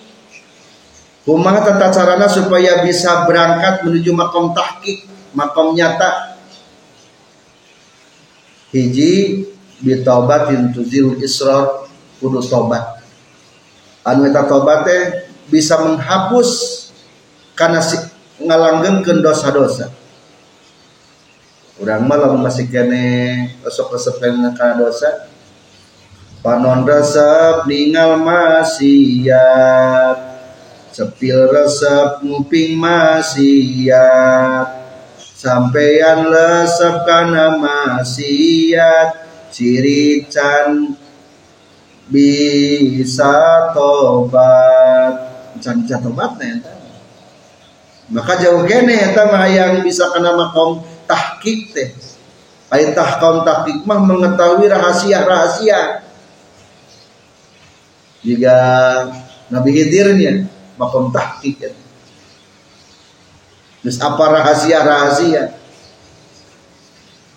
Kumaha 1.26 1.66
tata 1.66 1.90
carana 1.90 2.30
supaya 2.30 2.86
bisa 2.86 3.26
berangkat 3.26 3.82
menuju 3.82 4.14
makom 4.14 4.54
tahqiq 4.54 5.10
makom 5.34 5.74
nyata? 5.74 6.38
Hiji 8.70 9.46
bitaubatin 9.82 10.72
tuzil 10.76 11.20
israr 11.20 11.88
kudu 12.20 12.40
tobat 12.46 13.04
anu 14.06 14.30
eta 14.30 14.46
tobat 14.48 14.88
bisa 15.50 15.78
menghapus 15.82 16.50
karena 17.58 17.82
si, 17.82 17.98
ngalanggengkeun 18.40 19.24
dosa-dosa 19.24 19.92
urang 21.76 22.08
mah 22.08 22.16
lamun 22.16 22.48
masih 22.48 22.72
kene 22.72 23.52
resep-resep 23.60 24.16
kana 24.20 24.80
dosa. 24.80 25.28
Panon 26.40 26.86
resep 26.86 27.66
ningal 27.68 28.22
maksiat 28.22 28.78
sepil 30.94 31.52
resep 31.52 32.22
nguping 32.24 32.78
maksiat 32.80 34.68
sampeyan 35.36 36.30
lesep 36.32 37.04
kana 37.04 37.60
ciri 39.52 40.24
can 40.32 40.96
bisa 42.08 43.36
tobat. 43.74 45.14
Can 45.60 45.82
bisa 45.84 45.98
tobat 46.00 46.38
nih 46.40 46.76
maka 48.06 48.38
jauh 48.38 48.62
kene 48.70 48.94
eta 48.94 49.26
yang 49.50 49.82
bisa 49.82 50.14
kena 50.14 50.38
makom 50.38 50.86
tahkik 51.06 51.74
teh 51.74 51.90
ayat 52.74 52.98
tahkom 52.98 53.46
tahkik 53.46 53.86
mah 53.86 54.02
mengetahui 54.02 54.68
rahasia-rahasia 54.68 56.06
jika 58.26 58.58
Nabi 59.54 59.70
Khidirnya 59.70 60.50
makom 60.82 61.14
tahkik 61.14 61.62
ya. 61.62 61.72
Terus 63.86 64.02
apa 64.02 64.24
rahasia-rahasia? 64.34 65.54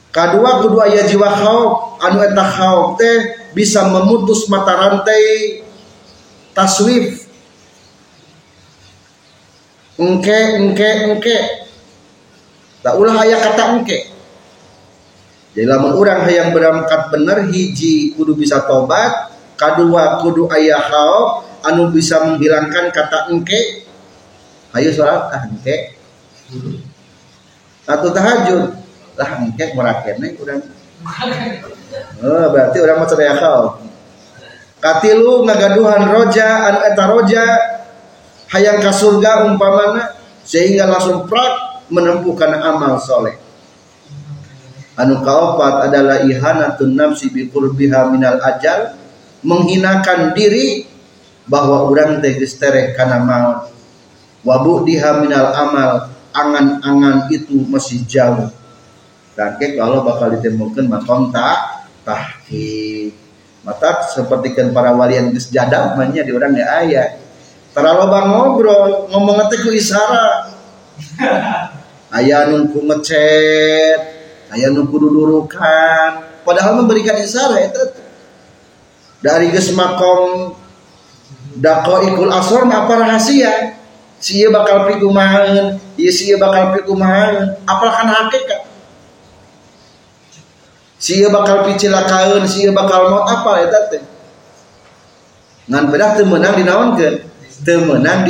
Kedua 0.08 0.64
kedua 0.64 0.88
ya 0.88 1.04
jiwa 1.04 1.28
kau 1.36 1.94
anu 2.00 2.24
eta 2.24 2.46
kau 2.56 2.96
teh 2.96 3.36
bisa 3.52 3.84
memutus 3.84 4.48
mata 4.48 4.72
rantai 4.72 5.60
taswif 6.56 7.28
engke 10.00 10.38
engke 10.56 10.88
engke 11.12 11.38
tak 12.88 12.96
ulah 12.96 13.20
aya 13.20 13.36
kata 13.36 13.76
engke. 13.76 14.08
Jadi 15.52 15.68
lamun 15.68 15.92
orang 15.92 16.24
yang 16.32 16.56
berangkat 16.56 17.12
bener 17.12 17.52
hiji 17.52 18.16
kudu 18.16 18.32
bisa 18.32 18.64
tobat 18.64 19.28
kedua 19.60 20.24
kudu 20.24 20.48
ayah 20.56 20.88
kau 20.88 21.44
anu 21.68 21.92
bisa 21.92 22.24
menghilangkan 22.24 22.88
kata 22.88 23.28
engke. 23.28 23.84
Ayo 24.72 24.88
sholat 24.88 25.28
ah 25.28 25.44
engke. 25.44 26.00
Atau 27.84 28.08
tahajud. 28.08 28.72
Lah 29.20 29.30
engke 29.36 29.64
merakene 29.76 30.32
kurang 30.32 30.64
oh, 32.24 32.46
berarti 32.50 32.78
orang 32.82 32.96
mau 33.02 33.08
cerai 33.08 33.34
kau 33.38 33.62
katilu 34.78 35.42
ngagaduhan 35.46 36.02
roja 36.10 36.70
anu 36.70 36.80
eta 36.86 37.04
roja 37.10 37.44
hayang 38.54 38.78
ke 38.78 38.90
surga 38.94 39.46
umpamana 39.46 40.14
sehingga 40.46 40.86
langsung 40.86 41.26
prak 41.26 41.67
menempuhkan 41.88 42.52
amal 42.60 43.00
soleh. 43.00 43.36
Anu 44.98 45.22
kaopat 45.22 45.90
adalah 45.90 46.26
ihanatun 46.26 46.98
nafsi 46.98 47.30
bi 47.30 47.46
minal 48.10 48.42
ajal, 48.42 48.98
menghinakan 49.46 50.34
diri 50.34 50.90
bahwa 51.46 51.86
orang 51.86 52.18
teh 52.18 52.34
tereh 52.34 52.98
kana 52.98 53.22
maut. 53.22 53.70
Wabu 54.42 54.82
diha 54.82 55.22
minal 55.22 55.54
amal, 55.54 56.10
angan-angan 56.34 57.30
itu 57.30 57.62
masih 57.70 58.02
jauh. 58.10 58.50
Dan 59.38 59.54
kalau 59.54 60.02
bakal 60.02 60.34
ditemukan 60.34 60.90
makom 60.90 61.30
tak 61.30 61.86
tahqiq. 62.02 63.14
Mata 63.62 64.02
seperti 64.10 64.54
kan 64.54 64.72
para 64.74 64.94
wali 64.94 65.14
yang 65.18 65.30
geus 65.30 65.50
jadam 65.50 65.94
di 66.10 66.32
orang 66.34 66.58
ya 66.58 66.66
ayat. 66.82 67.22
Terlalu 67.70 68.04
bang 68.10 68.26
ngobrol, 68.34 69.06
ngomong 69.14 69.46
teh 69.46 69.62
ku. 69.62 69.70
ayah 72.14 72.48
nungku 72.48 72.80
ngecet 72.84 74.00
ayah 74.54 74.68
nungku 74.72 74.96
dudurukan. 74.96 76.28
Padahal 76.46 76.80
memberikan 76.80 77.20
isyarat 77.20 77.68
itu 77.68 77.82
dari 79.20 79.52
gesmakom 79.52 80.54
dako 81.60 82.08
ikul 82.08 82.32
asor 82.32 82.64
apa 82.64 82.92
rahasia? 82.96 83.76
Si 84.18 84.42
bakal 84.50 84.90
pikumahan 84.90 85.78
iya 85.94 86.10
si 86.10 86.34
bakal 86.34 86.74
pikumahan 86.74 87.54
apalkan 87.68 88.08
hakikat? 88.10 88.66
Si 90.98 91.22
bakal 91.30 91.70
picilakaun 91.70 92.42
si 92.48 92.66
bakal 92.74 93.14
mau 93.14 93.22
apa 93.22 93.62
itu 93.62 93.80
teh? 93.94 94.02
Ngan 95.68 95.92
bedah 95.92 96.16
temenang 96.16 96.56
dinawankan 96.58 97.14
temenang 97.62 98.26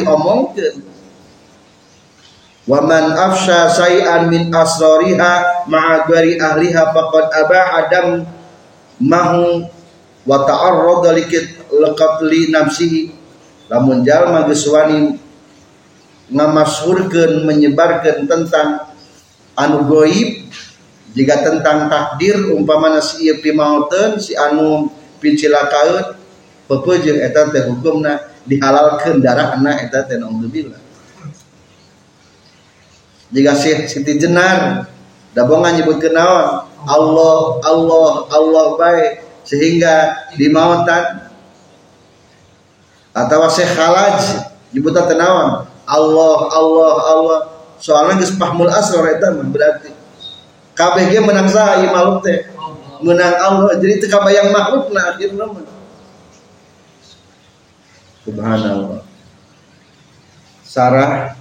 diomongkan 2.69 3.17
Waman 3.17 3.17
afsha 3.17 3.73
say'an 3.73 4.29
min 4.29 4.53
asrariha 4.53 5.65
ma'agari 5.73 6.37
ahliha 6.37 6.93
faqad 6.93 7.33
abah 7.33 7.67
adam 7.81 8.29
mahu 9.01 9.65
wa 10.29 10.45
ta'arrada 10.45 11.17
liqatli 11.17 12.53
nafsihi. 12.53 13.17
Lamun 13.73 14.05
jalma 14.05 14.45
geus 14.45 14.69
wani 14.69 15.17
ngamasyhurkeun 16.29 17.49
menyebarkeun 17.49 18.29
tentang 18.29 18.85
anu 19.57 19.89
goib 19.89 20.53
jika 21.17 21.41
tentang 21.41 21.89
takdir 21.89 22.53
umpamana 22.53 23.01
si 23.01 23.29
ieu 23.29 23.41
pimaoteun 23.41 24.21
si 24.21 24.37
anu 24.37 24.93
pincilakaeun 25.25 26.17
pepeujeuh 26.69 27.17
eta 27.25 27.49
teh 27.49 27.65
hukumna 27.65 28.29
dihalalkeun 28.45 29.25
darahna 29.25 29.81
eta 29.85 30.05
teh 30.05 30.21
naudzubillah 30.21 30.88
jika 33.29 33.53
Siti 33.57 34.17
Jenar 34.17 34.89
dabongan 35.37 35.77
nyebut 35.77 36.01
kenawan 36.01 36.65
Allah 36.89 37.39
Allah 37.65 38.09
Allah 38.33 38.67
baik. 38.81 39.13
Sehingga 39.49 40.29
di 40.37 40.53
mautan 40.53 41.25
atau 43.17 43.49
Syekh 43.49 43.73
Khalaj 43.73 44.45
nyebut 44.77 44.93
tenawan 44.93 45.65
Allah 45.89 46.39
Allah 46.53 46.93
Allah. 47.17 47.41
Soalnya 47.79 48.19
geus 48.21 48.35
pahmul 48.35 48.69
asrar 48.69 49.07
eta 49.09 49.31
berarti. 49.33 49.95
KBG 50.75 51.23
menang 51.23 51.49
saha 51.51 51.83
ieu 51.83 51.91
makhluk 51.91 52.27
teh? 52.27 52.47
Menang 53.03 53.35
Allah. 53.39 53.79
Jadi 53.79 54.03
teu 54.03 54.11
kabayang 54.11 54.51
makhluk 54.51 54.91
na 54.91 55.15
akhirna 55.15 55.47
subhanallah. 58.29 59.01
Sarah 60.69 61.38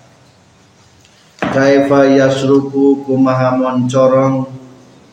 kaifa 1.52 2.08
yasruku 2.12 3.04
kumaha 3.08 3.56
moncorong 3.56 4.48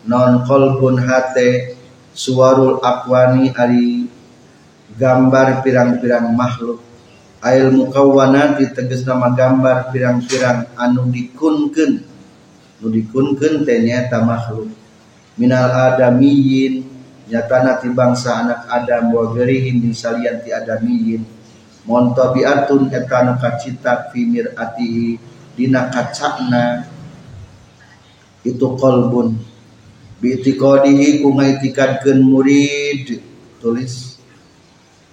non 0.04 0.44
kolbun 0.44 1.00
hate 1.00 1.78
suwarul 2.14 2.78
akwani 2.84 3.50
ari 3.54 4.06
gambar 4.94 5.64
pirang-pirang 5.66 6.30
makhluk. 6.32 6.80
Ail 7.44 7.74
mukawwanati 7.74 8.72
tegas 8.72 9.04
nama 9.04 9.34
gambar 9.34 9.92
pirang-pirang 9.92 10.70
anu 10.78 11.10
dikunkeun. 11.12 11.92
Nu 12.80 12.86
dikunkeun 12.88 13.66
teh 13.66 13.78
makhluk. 14.22 14.70
Minal 15.34 15.66
adamiyin 15.68 16.86
nyatana 17.26 17.82
ti 17.82 17.90
bangsa 17.90 18.44
anak 18.44 18.70
Adam 18.70 19.10
wa 19.10 19.34
gerihin 19.34 19.82
di 19.82 19.90
salian 19.92 20.40
ti 20.40 20.54
adamiyin. 20.54 21.26
Montabiatun 21.84 22.88
eta 22.88 23.20
anu 23.20 23.36
kacita 23.36 24.08
fi 24.08 24.24
miratihi 24.24 25.33
dina 25.54 25.90
kacakna 25.90 26.90
itu 28.44 28.66
kolbun 28.76 29.40
biitikadihi 30.24 31.20
ku 31.20 31.36
ngaitikadkeun 31.36 32.20
murid. 32.24 33.20
Tulis. 33.60 34.16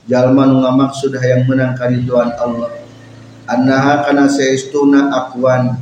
Jalma 0.07 0.47
nu 0.47 0.63
ngamaksud 0.63 1.15
hayang 1.19 1.47
menang 1.47 1.75
kariduan 1.75 2.31
Allah. 2.35 2.71
Annaha 3.47 4.07
kana 4.07 4.31
saestuna 4.31 5.11
akwan. 5.11 5.79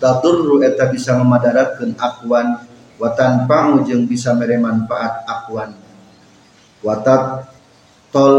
Taturru 0.00 0.64
eta 0.64 0.88
bisa 0.88 1.12
memadaratkeun 1.16 1.96
akwan. 2.00 2.64
Wa 2.96 3.12
tanfa'u 3.16 3.84
jeung 3.84 4.04
bisa 4.08 4.32
mere 4.36 4.56
manfaat 4.56 5.24
akwan. 5.28 5.76
Watat 6.80 7.52
tol 8.08 8.36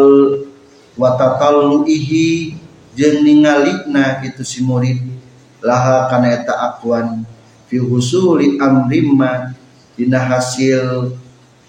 watatalluihi 0.98 2.58
jeung 2.98 3.22
ningalikna 3.22 4.26
itu 4.26 4.42
si 4.42 4.66
murid 4.66 5.21
laha 5.62 6.10
kana 6.10 6.34
eta 6.42 6.54
akwan 6.58 7.24
fi 7.70 7.78
husuli 7.78 8.58
amrimma 8.58 9.54
dina 9.94 10.18
hasil 10.18 11.14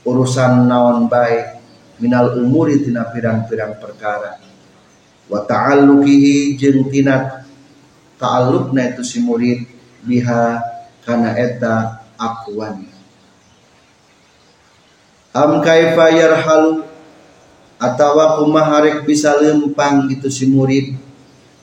urusan 0.03 0.67
naon 0.67 1.07
baik 1.07 1.63
minal 2.03 2.35
umuri 2.35 2.83
tina 2.83 3.07
pirang-pirang 3.07 3.79
perkara. 3.79 4.43
Wa 5.31 5.47
ta'alluqihi 5.47 6.59
jeung 6.59 6.91
tina 6.91 7.47
ta'alluqna 8.19 8.97
itu 8.97 9.07
si 9.07 9.23
murid 9.23 9.63
biha 10.03 10.59
kana 11.07 11.39
eta 11.39 12.03
akwan. 12.19 12.83
Am 15.33 15.63
kaifa 15.63 16.11
yarhalu? 16.11 16.91
Atawa 17.83 18.39
kumaha 18.39 18.79
rek 18.87 19.03
bisa 19.03 19.35
lempang 19.43 20.07
itu 20.07 20.31
si 20.31 20.47
murid 20.47 20.95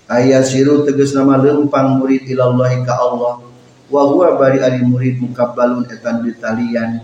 ayat 0.09 0.41
siru 0.49 0.81
tegas 0.81 1.13
nama 1.13 1.37
lempang 1.37 2.01
murid 2.01 2.25
ilallahi 2.25 2.81
ka 2.81 2.97
Allah. 2.97 3.45
Wa 3.89 4.05
huwa 4.09 4.37
bari 4.37 4.61
ari 4.61 4.81
murid 4.81 5.21
mukabbalun 5.21 5.85
etan 5.89 6.21
ditalian 6.25 7.01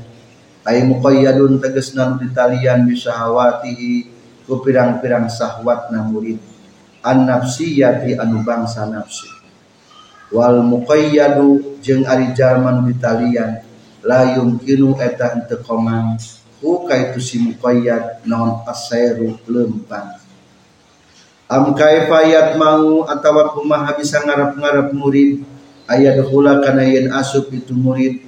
ay 0.66 0.86
muqayyadun 0.86 1.62
tegesna 1.62 2.18
ditalian 2.18 2.86
bi 2.86 2.98
syahawatihi 2.98 3.94
ku 4.46 4.62
pirang-pirang 4.62 5.30
na 5.94 6.00
murid. 6.02 6.42
An 7.06 7.30
nafsiyati 7.30 8.18
anu 8.18 8.42
bangsa 8.42 8.90
nafsu 8.90 9.30
wal 10.34 10.66
muqayyadu 10.66 11.78
jeung 11.86 12.02
ari 12.10 12.34
jalma 12.34 12.74
nu 12.74 12.90
ditalian 12.90 13.62
la 14.02 14.34
yumkinu 14.34 14.98
eta 14.98 15.38
henteu 15.38 15.62
komang. 15.62 16.18
Ku 16.58 16.90
kaitu 16.90 17.22
si 17.22 17.38
muqayyad 17.38 18.26
naon 18.26 18.66
asairu 18.66 19.38
lempang 19.46 20.25
am 21.46 21.78
kaifayat 21.78 22.58
mau 22.58 23.06
atawa 23.06 23.54
kumaha 23.54 23.94
bisa 23.98 24.22
ngarap-ngarap 24.26 24.90
murid? 24.94 25.46
Ayat 25.86 26.18
hula 26.26 26.66
kana 26.66 26.82
yen 26.82 27.14
asup 27.14 27.54
itu 27.54 27.78
murid? 27.78 28.26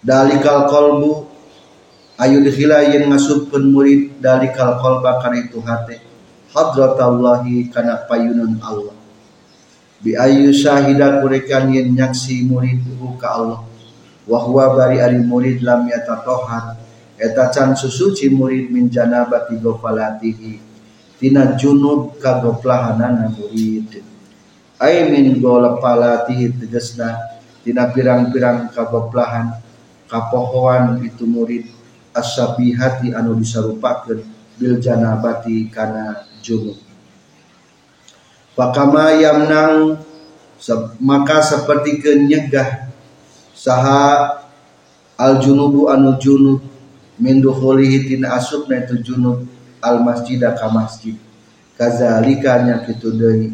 Dalikal 0.00 0.64
kolbu 0.72 1.28
ayu 2.16 2.40
dikhila 2.40 2.80
yang 2.88 3.12
ngasupkeun 3.12 3.64
murid 3.68 4.16
dalikal 4.16 4.80
kolba 4.80 5.20
kana 5.20 5.44
itu 5.44 5.60
hate. 5.60 6.00
Hadratallahi 6.56 7.68
kana 7.68 8.08
payunan 8.08 8.56
Allah. 8.64 8.96
Bi 10.00 10.16
ayu 10.16 10.48
syahida 10.56 11.20
kurekan 11.20 11.68
yen 11.68 11.92
nyaksi 11.92 12.48
murid 12.48 12.80
ka 13.20 13.36
Allah. 13.36 13.60
Wa 14.24 14.40
huwa 14.40 14.72
bari 14.72 15.04
ari 15.04 15.20
murid 15.20 15.60
lam 15.60 15.84
yatatohar 15.84 16.80
eta 17.20 17.48
can 17.52 17.72
susuci 17.76 18.32
murid 18.32 18.68
min 18.72 18.92
janabati 18.92 19.56
gofalatihi 19.60 20.65
tina 21.16 21.56
junub 21.56 22.20
kagoplahanana 22.20 23.32
murid 23.32 24.04
ay 24.76 25.08
min 25.08 25.40
golapalatihi 25.40 26.60
tegesna 26.60 27.16
tina 27.64 27.88
pirang-pirang 27.88 28.68
kagoplahan 28.70 29.56
kapohoan 30.06 31.00
itu 31.02 31.24
murid 31.24 31.64
asabihati 32.12 33.12
anu 33.12 33.36
disarupakeun 33.36 34.24
bil 34.56 34.80
janabati 34.80 35.68
kana 35.68 36.24
junub. 36.40 36.80
Pakama 38.56 39.12
yamnang 39.20 40.00
maka 41.04 41.44
seperti 41.44 42.00
kenyegah 42.00 42.88
saha 43.52 44.40
al 45.20 45.40
junubu 45.44 45.92
anu 45.92 46.16
junub 46.16 46.64
min 47.20 47.40
dukhulihi 47.40 48.08
tina 48.08 48.36
asupna 48.36 48.84
itu 48.84 49.00
junub 49.00 49.55
al 49.82 50.02
masjidah 50.04 50.56
ka 50.56 50.68
masjid. 50.72 51.16
Kazalika 51.76 52.64
nya 52.64 52.84
kitu 52.84 53.12
deui. 53.12 53.52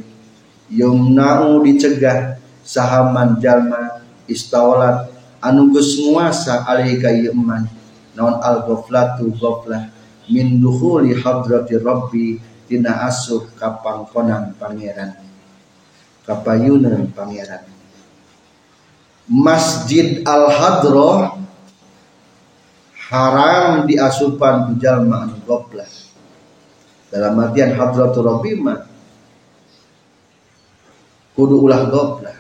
Yumna'u 0.73 1.61
dicegah 1.67 2.39
sahaman 2.63 3.43
jalma 3.43 4.01
istawalat 4.31 5.11
anu 5.43 5.75
geus 5.75 5.99
nguasa 6.01 6.65
alaihi 6.65 7.03
ka 7.03 7.11
iman 7.11 7.67
naon 8.15 8.39
al 8.41 8.65
ghaflatu 8.65 9.35
ghaflah 9.37 9.91
min 10.31 10.63
dukhuli 10.63 11.19
hadrati 11.19 11.77
rabbi 11.77 12.39
tina 12.71 13.05
asup 13.05 13.53
ka 13.59 13.83
pangkonan 13.83 14.55
pangeran. 14.57 15.19
Kapayunan 16.23 17.11
pangeran. 17.11 17.67
Masjid 19.27 20.23
Al 20.23 20.51
Hadroh 20.51 21.43
haram 23.11 23.85
diasupan 23.85 24.73
di 24.73 24.83
jalma 24.83 25.27
anu 25.27 25.37
dalam 27.13 27.37
artian 27.37 27.77
hadratu 27.77 28.25
rabbi 28.25 28.57
kudu 31.37 31.55
ulah 31.61 31.85
ghaflah 31.93 32.37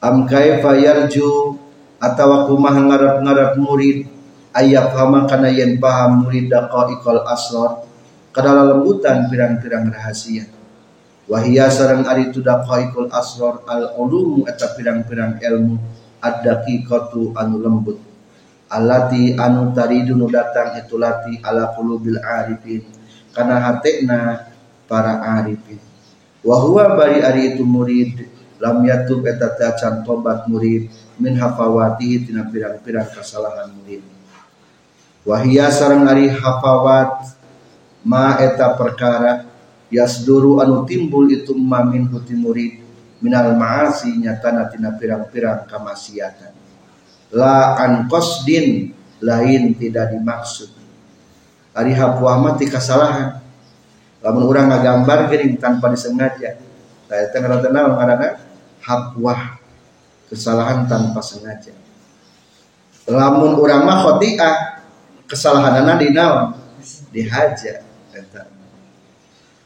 am 0.00 0.24
kaifa 0.24 0.80
yarju 0.80 1.60
atawa 2.02 2.50
kumaha 2.50 2.80
ngarap-ngarap 2.82 3.54
murid 3.60 4.10
ayat 4.50 4.90
hama 4.96 5.30
kana 5.30 5.52
yen 5.52 5.78
paham 5.78 6.26
murid 6.26 6.50
daqaiqal 6.50 7.22
asrar 7.30 7.86
kadala 8.32 8.74
lembutan 8.74 9.28
pirang-pirang 9.28 9.92
rahasia. 9.92 10.48
Wahia 11.30 11.70
sareng 11.70 12.02
ari 12.08 12.34
tu 12.34 12.42
daqaiqul 12.42 13.12
asrar 13.14 13.62
al 13.68 13.94
ulumu 13.94 14.42
eta 14.48 14.74
pirang-pirang 14.74 15.38
ilmu 15.38 15.78
ad-daqiqatu 16.18 17.36
anu 17.38 17.56
lembut. 17.62 17.98
Alati 18.72 19.36
anu 19.36 19.70
taridu 19.76 20.16
nu 20.16 20.26
datang 20.32 20.74
itu 20.80 20.96
lati 20.96 21.38
ala 21.44 21.76
qulubil 21.76 22.18
arifin 22.18 22.82
kana 23.32 23.58
hatena 23.58 24.52
para 24.86 25.40
arifin. 25.40 25.80
Wa 26.44 26.60
huwa 26.60 26.94
bari 26.94 27.24
ari 27.24 27.56
itu 27.56 27.64
murid. 27.64 28.28
Lam 28.62 28.84
yatub 28.86 29.26
eta 29.26 29.56
tacan 29.56 30.06
tobat 30.06 30.46
murid. 30.46 30.92
Min 31.18 31.34
hafawati 31.40 32.28
tina 32.28 32.46
pirang-pirang 32.46 33.10
kesalahan 33.10 33.72
murid. 33.72 34.04
Wahia 35.26 35.72
sarang 35.72 36.06
ari 36.06 36.30
hafawat. 36.30 37.34
Ma 38.04 38.38
eta 38.38 38.76
perkara. 38.76 39.48
Yasduru 39.92 40.60
anu 40.60 40.88
timbul 40.88 41.28
itu 41.32 41.56
mamin 41.56 42.08
huti 42.08 42.36
murid. 42.36 42.80
Minal 43.22 43.54
maasi 43.54 44.12
nyatana 44.18 44.68
tina 44.68 44.94
pirang-pirang 44.98 45.66
kamaksiatan. 45.66 46.52
La 47.32 47.80
an 47.80 48.10
qasdin 48.10 48.92
lain 49.22 49.72
tidak 49.78 50.12
dimaksud 50.12 50.81
ari 51.72 51.92
hapuah 51.96 52.36
mati 52.40 52.68
kesalahan 52.68 53.42
lamun 54.22 54.46
urang 54.46 54.70
ngagambar 54.70 55.26
gering 55.28 55.58
tanpa 55.58 55.90
disengaja. 55.90 56.62
Saya 57.10 57.28
tengah 57.28 57.60
tenang 57.60 57.92
ngaranna 57.98 58.40
hapuah 58.80 59.58
kesalahan 60.30 60.86
tanpa 60.86 61.20
sengaja. 61.20 61.74
Lamun 63.10 63.58
urang 63.58 63.82
mah 63.82 63.98
khotiah 64.06 64.80
kesalahanana 65.26 65.98
di 65.98 66.14
dihaja 67.12 67.82
eta. 68.14 68.46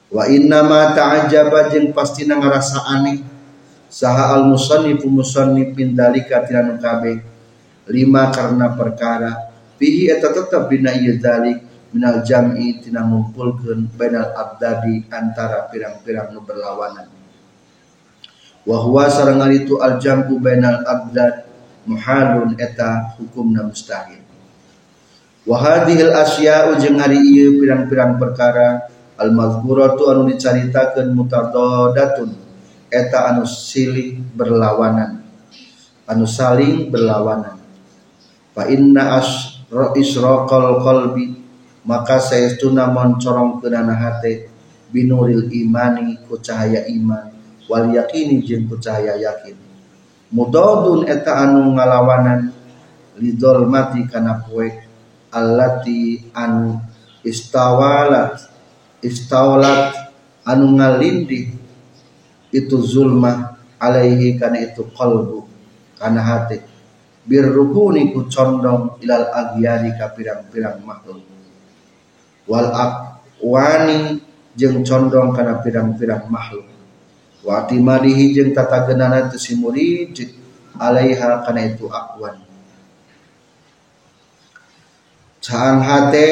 Wa 0.09 0.25
inna 0.27 0.65
ma 0.65 0.97
ta'ajjaba 0.97 1.71
jeung 1.71 1.93
pasti 1.93 2.25
ngarasa 2.25 2.81
aneh. 2.97 3.21
Saha 3.87 4.35
al 4.35 4.49
musannif 4.51 5.05
musannifin 5.07 5.95
dalika 5.95 6.43
tiranu 6.43 6.81
kabeh. 6.81 7.23
Lima 7.93 8.33
karena 8.35 8.75
perkara. 8.75 9.53
Fihi 9.77 10.09
eta 10.11 10.33
tetep 10.33 10.67
dina 10.73 10.97
ieu 10.97 11.21
dalik 11.21 11.66
minal 11.95 12.23
jam'i 12.27 12.83
tina 12.83 13.07
ngumpulkeun 13.07 13.91
bainal 13.95 14.35
abdadi 14.35 15.07
antara 15.11 15.71
pirang-pirang 15.71 16.35
nu 16.35 16.43
berlawanan. 16.43 17.09
Wa 18.67 18.77
huwa 18.83 19.07
sareng 19.07 19.43
itu 19.55 19.79
al 19.79 20.03
jam'u 20.03 20.43
bainal 20.43 20.83
abdad 20.83 21.47
muhalun 21.87 22.59
eta 22.59 23.15
hukumna 23.15 23.63
mustahil. 23.63 24.23
Wa 25.47 25.63
hadhil 25.63 26.11
asya'u 26.11 26.75
jeung 26.83 26.99
ari 26.99 27.23
ieu 27.23 27.63
pirang-pirang 27.63 28.19
perkara 28.19 28.91
al 29.15 29.31
mazkuratu 29.31 30.11
anu 30.11 30.27
dicaritakeun 30.27 31.15
mutadadatun 31.15 32.35
eta 32.91 33.31
anu 33.31 33.47
silih 33.47 34.19
berlawanan. 34.35 35.23
Anu 36.11 36.27
saling 36.27 36.91
berlawanan. 36.91 37.63
Fa 38.51 38.67
inna 38.67 39.23
israqal 39.95 40.83
qalbi 40.83 41.36
maka 41.87 42.19
saestuna 42.19 42.91
moncorong 42.91 43.63
keunana 43.63 43.95
hate 43.95 44.51
binuril 44.91 45.47
imani 45.55 46.19
ku 46.27 46.35
cahaya 46.43 46.83
iman. 46.91 47.31
Wal 47.71 47.95
yakini 47.95 48.43
jeung 48.43 48.67
ku 48.67 48.75
cahaya 48.83 49.15
yakin. 49.15 49.55
Mudadun 50.35 51.07
eta 51.07 51.47
anu 51.47 51.79
ngalawanan 51.79 52.51
lidol 53.23 53.71
mati 53.71 54.03
kana 54.11 54.43
poek 54.43 54.83
allati 55.31 56.27
anu 56.35 56.83
istawalat 57.23 58.51
istawalat 58.99 60.11
anu 60.43 60.75
ngalindi 60.75 61.55
itu 62.51 62.77
zulma 62.83 63.55
alaihi 63.79 64.35
kana 64.35 64.59
itu 64.59 64.83
qalbu 64.91 65.47
kana 66.03 66.19
hati. 66.19 66.59
Birrukuni 67.27 68.11
ku 68.11 68.27
condong 68.27 68.99
ilal 69.03 69.31
agyari 69.31 69.95
ka 69.95 70.11
pirang-pirang 70.15 70.83
makhluk 70.83 71.36
wal 72.47 72.71
akwani 72.71 74.23
jeung 74.57 74.87
condong 74.87 75.37
kana 75.37 75.61
pirang-pirang 75.61 76.31
makhluk. 76.31 76.67
Wa 77.47 77.63
jeung 77.71 78.51
tata 78.51 78.87
genana 78.91 79.31
tu 79.31 79.39
si 79.39 79.55
murid 79.55 80.19
alaiha 80.81 81.47
kana 81.47 81.63
itu 81.63 81.87
akwan 81.87 82.43
caang 85.39 85.79
hate 85.79 86.31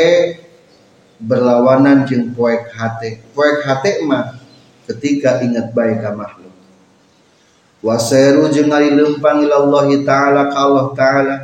berlawanan 1.23 2.03
jeung 2.03 2.35
poek 2.35 2.75
hate. 2.75 3.23
Poek 3.31 3.63
hate 3.63 4.03
mah 4.03 4.35
ketika 4.91 5.39
ingat 5.47 5.71
baik 5.71 6.03
ka 6.03 6.11
makhluk. 6.11 6.51
Waseru 7.85 8.51
jeung 8.51 8.73
ari 8.73 8.91
lempang 8.91 9.45
ilallah 9.45 9.87
taala 10.03 10.51
ka 10.51 10.57
Allah 10.57 10.87
taala 10.99 11.37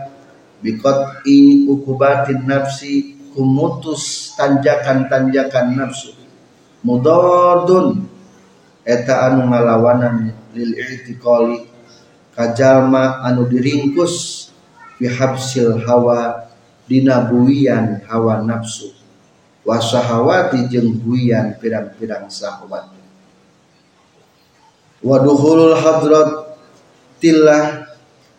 biqat 0.65 1.23
in 1.29 1.71
ukubatin 1.71 2.43
nafsi 2.49 3.20
kumutus 3.33 4.35
tanjakan-tanjakan 4.39 5.77
nafsu. 5.77 6.15
Mudadun 6.87 8.09
eta 8.87 9.31
anu 9.31 9.51
ngalawanan 9.51 10.33
lil 10.55 10.73
i'tiqali. 10.77 11.69
Kajalma 12.31 13.27
anu 13.27 13.45
diringkus 13.51 14.49
fi 14.97 15.11
habsil 15.11 15.83
hawa 15.85 16.51
dina 16.87 17.27
buian 17.27 18.07
hawa 18.07 18.41
nafsu. 18.43 18.91
Wasahawati 19.61 20.73
jeung 20.73 20.99
buian 21.05 21.59
pirang-pirang 21.61 22.33
sahwat 22.33 23.01
waduhulul 25.01 25.77
hadrat 25.77 26.61
tillah 27.21 27.89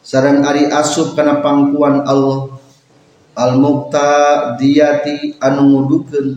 sareng 0.05 0.45
ari 0.45 0.69
asup 0.69 1.17
kana 1.17 1.41
pangkuan 1.41 2.05
Allah 2.05 2.50
al 3.41 3.57
muqtadiyati 3.57 5.41
anu 5.41 5.61
ngudukeun 5.73 6.27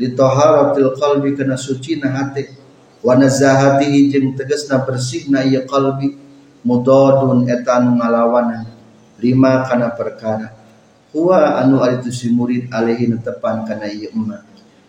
li 0.00 0.08
taharatil 0.16 0.96
qalbi 0.96 1.36
kana 1.36 1.60
sucina 1.60 2.08
hate 2.16 2.56
wa 3.04 3.12
nazahatihi 3.20 4.08
jeung 4.08 4.32
tegasna 4.32 4.80
bersihna 4.88 5.44
ieu 5.44 5.68
qalbi 5.68 6.16
mudadun 6.64 7.44
eta 7.46 7.78
anu 7.78 8.00
ngalawanan. 8.00 8.64
Lima 9.16 9.64
kana 9.68 9.92
perkara. 9.96 10.52
Huwa 11.12 11.60
anu 11.60 11.80
ari 11.84 12.04
tu 12.04 12.12
si 12.12 12.28
murid 12.28 12.68
alaihi 12.68 13.08
netepan 13.08 13.64
kana 13.68 13.88
ieu 13.88 14.12
emma 14.12 14.44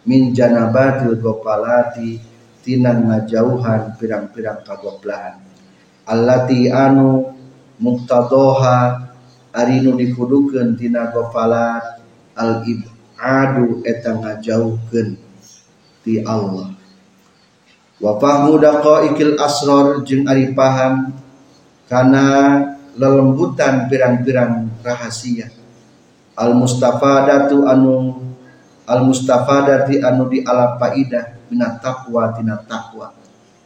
min 0.07 0.31
janabatil 0.31 1.19
gopalati 1.19 2.19
tinan 2.63 3.11
ngajauhan 3.11 3.99
pirang-pirang 3.99 4.63
kagoblahan 4.63 5.39
allati 6.07 6.71
anu 6.71 7.35
muqtadoha 7.79 9.06
ari 9.57 9.81
nu 9.81 9.97
dikudukeun 9.97 10.77
tina 10.77 11.09
gofalat 11.09 12.05
al 12.37 12.61
ibadu 12.61 13.81
eta 13.81 14.13
ngajauhkeun 14.13 15.17
ti 16.05 16.21
Allah. 16.21 16.77
Wa 17.97 18.21
fahmu 18.21 18.61
daqaiqil 18.61 19.41
asrar 19.41 20.05
jeung 20.05 20.29
ari 20.29 20.53
paham 20.53 21.17
kana 21.89 22.25
lelembutan 22.93 23.89
pirang-pirang 23.89 24.69
rahasia. 24.85 25.49
Al 26.37 26.53
mustafadatu 26.53 27.65
anu 27.65 28.21
al 28.85 29.01
mustafadati 29.01 30.05
anu 30.05 30.29
di 30.29 30.45
ala 30.45 30.77
faidah 30.77 31.49
minat 31.49 31.81
taqwa 31.81 32.37
tina 32.37 32.61
taqwa. 32.61 33.09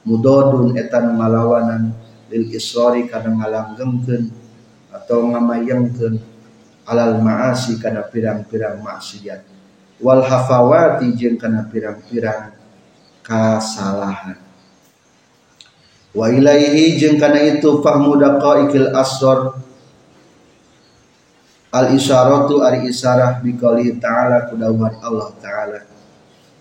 Mudodun 0.08 0.80
eta 0.80 1.04
ngalawanan 1.04 1.91
lil 2.32 2.47
israri 2.56 3.12
kana 3.12 3.36
ngalanggengkeun 3.36 4.40
atau 4.91 5.32
ngamayangkeun 5.32 6.19
alal 6.86 7.17
maasi 7.23 7.80
kana 7.80 8.04
pirang-pirang 8.06 8.84
maksiat. 8.84 9.41
Wal 10.01 10.25
hafawati 10.25 11.13
jeung 11.13 11.38
kana 11.38 11.69
pirang-pirang 11.69 12.58
kasalahan 13.21 14.34
wa 16.12 16.25
ilaihi 16.25 16.97
jeung 16.99 17.21
kana 17.21 17.38
itu 17.38 17.86
fahmu 17.86 18.17
daqaiqil 18.19 18.91
asr 18.97 19.54
al 21.71 21.88
isyaratu 21.93 22.65
ari 22.65 22.89
isyarah 22.89 23.39
bi 23.39 23.56
qouli 23.56 23.95
ta'ala 24.01 24.49
kudawan 24.49 24.97
Allah 25.06 25.30
ta'ala. 25.38 25.86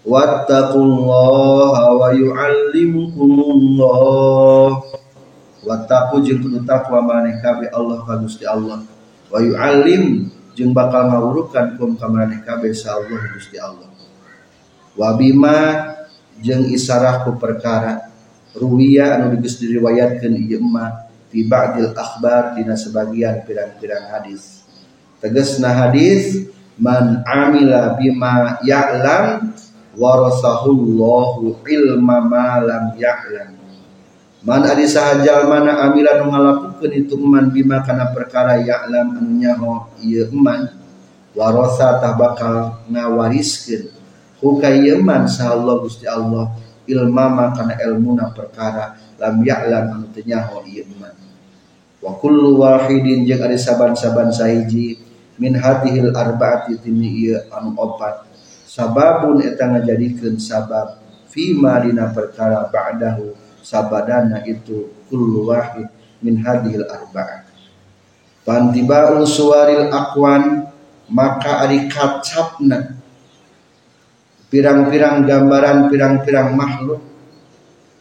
Wattaqullaha 0.00 1.92
wa 1.96 2.08
yu'allimukumullah 2.12 4.68
wattaqu 5.61 6.25
jeung 6.25 6.40
kudu 6.40 6.64
takwa 6.64 7.05
maneh 7.05 7.38
kabeh 7.44 7.68
Allah 7.73 8.01
ka 8.05 8.16
Gusti 8.20 8.49
Allah. 8.49 8.81
Wa 9.29 9.38
yu'allim 9.38 10.33
jeung 10.57 10.73
bakal 10.73 11.12
ngawurukan 11.12 11.77
kum 11.77 11.94
ka 11.94 12.09
maneh 12.09 12.40
kabeh 12.42 12.73
sa 12.73 12.96
Allah 12.96 13.20
Gusti 13.37 13.61
Allah. 13.61 13.92
Wa 14.96 15.14
bima 15.14 15.59
jeung 16.40 16.64
isarah 16.73 17.23
ku 17.23 17.37
perkara 17.37 18.11
ruwiya 18.57 19.20
anu 19.20 19.38
geus 19.38 19.61
diriwayatkeun 19.61 20.35
ieu 20.35 20.59
emma 20.59 21.07
fi 21.31 21.46
ba'dil 21.46 21.94
akhbar 21.94 22.59
dina 22.59 22.75
sebagian 22.75 23.44
pirang-pirang 23.46 24.11
hadis. 24.11 24.64
Tegasna 25.20 25.70
hadis 25.70 26.49
man 26.81 27.20
amila 27.29 27.94
bima 28.01 28.57
ya'lam 28.64 29.53
warasahullahu 29.94 31.61
ilma 31.68 32.25
ma 32.25 32.57
lam 32.64 32.96
ya'lam 32.96 33.60
Man 34.40 34.64
adi 34.64 34.88
sahajal 34.88 35.53
mana 35.53 35.85
amilan 35.85 36.24
ngalakukeun 36.24 36.92
itu 36.96 37.12
eman 37.12 37.53
bima 37.53 37.85
kana 37.85 38.09
perkara 38.09 38.57
ya'lam 38.57 39.20
anu 39.20 39.37
nyaho 39.37 39.92
ieu 40.00 40.33
eman 40.33 40.64
warosa 41.37 42.00
tah 42.00 42.16
bakal 42.16 42.81
ngawariskeun. 42.88 43.92
Huka 44.40 44.72
ieu 44.72 44.96
eman 44.96 45.29
sahallah 45.29 45.85
Gusti 45.85 46.09
Allah 46.09 46.57
ilma 46.88 47.29
ma 47.29 47.46
kana 47.53 47.76
ilmuna 47.85 48.33
perkara 48.33 48.96
lam 49.20 49.44
ya'lam 49.44 50.00
anu 50.00 50.07
teu 50.09 50.24
nyaho 50.24 50.64
ieu 50.64 50.88
eman 50.88 51.12
wa 52.00 52.16
kullu 52.16 52.64
wahidin 52.64 53.29
jeung 53.29 53.44
ari 53.44 53.61
saban-saban 53.61 54.33
sahiji 54.33 55.04
min 55.37 55.52
hatihil 55.52 56.17
arba'ati 56.17 56.81
tini 56.81 57.29
ieu 57.29 57.44
anu 57.52 57.77
opat. 57.77 58.25
Sababun 58.64 59.44
eta 59.44 59.69
ngajadikeun 59.69 60.40
sabab 60.40 60.96
fima 61.29 61.77
dina 61.85 62.08
perkara 62.08 62.64
ba'dahu 62.73 63.37
sabadana 63.61 64.44
itu 64.48 64.92
kullu 65.08 65.48
wahid 65.52 65.88
min 66.21 66.40
hadhil 66.40 66.85
arba'ah 66.85 67.46
pantiba'ul 68.44 69.25
suwaril 69.29 69.92
akwan 69.92 70.71
maka 71.11 71.67
ari 71.67 71.90
kacapna 71.90 73.00
pirang-pirang 74.50 75.25
gambaran 75.25 75.88
pirang-pirang 75.88 76.52
makhluk. 76.58 77.00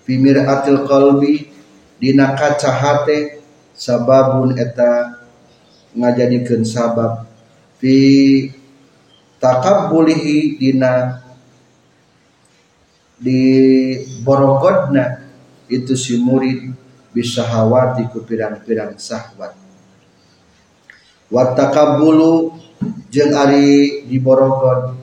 Atil 0.10 0.90
qalbi 0.90 1.54
dina 2.02 2.34
kaca 2.34 2.74
hate 2.74 3.46
sababun 3.78 4.58
eta 4.58 5.22
ngajadikeun 5.94 6.66
sabab. 6.66 7.30
Fi 7.78 7.94
takabbulihi 9.38 10.58
dina 10.58 11.22
di 13.22 13.42
borogodna 14.26 15.19
itu 15.70 15.94
si 15.94 16.18
murid 16.18 16.74
bisa 17.14 17.46
hawati 17.46 18.10
ku 18.10 18.26
pirang-pirang 18.26 18.98
sahwat. 18.98 19.54
Watakabulu 21.30 22.58
jeng 23.14 23.38
ari 23.38 24.04
diborogon 24.10 24.98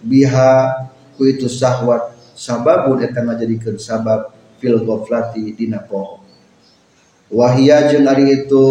biha 0.00 0.86
ku 1.18 1.26
itu 1.26 1.50
sahwat. 1.50 2.14
Sababun 2.34 3.02
eta 3.02 3.22
ngajadikeun 3.22 3.78
sabab 3.78 4.34
fil 4.58 4.82
ghaflati 4.82 5.54
dina 5.54 5.78
poho 5.78 6.18
wahia 7.30 7.86
jeung 7.90 8.10
ari 8.10 8.42
itu 8.42 8.66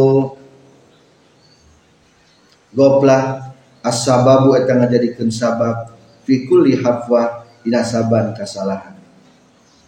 goplah. 2.76 3.52
As-sababu 3.84 4.56
eta 4.56 4.80
ngajadikeun 4.80 5.28
sabab 5.28 5.92
fi 6.24 6.48
hafwa 6.80 7.44
dinasaban 7.68 8.32
kasalahan 8.32 8.93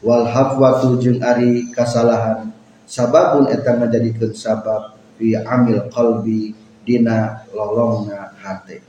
wal 0.02 0.28
hafwatu 0.28 0.98
jeung 1.00 1.22
ari 1.22 1.70
kasalahan. 1.72 2.52
Sababun 2.86 3.50
eta 3.50 3.76
ngajadikeun 3.78 4.34
sabab 4.38 4.93
fi 5.18 5.34
amil 5.34 5.89
qalbi 5.89 6.54
dina 6.86 7.46
lolongna 7.50 8.34
hate. 8.41 8.86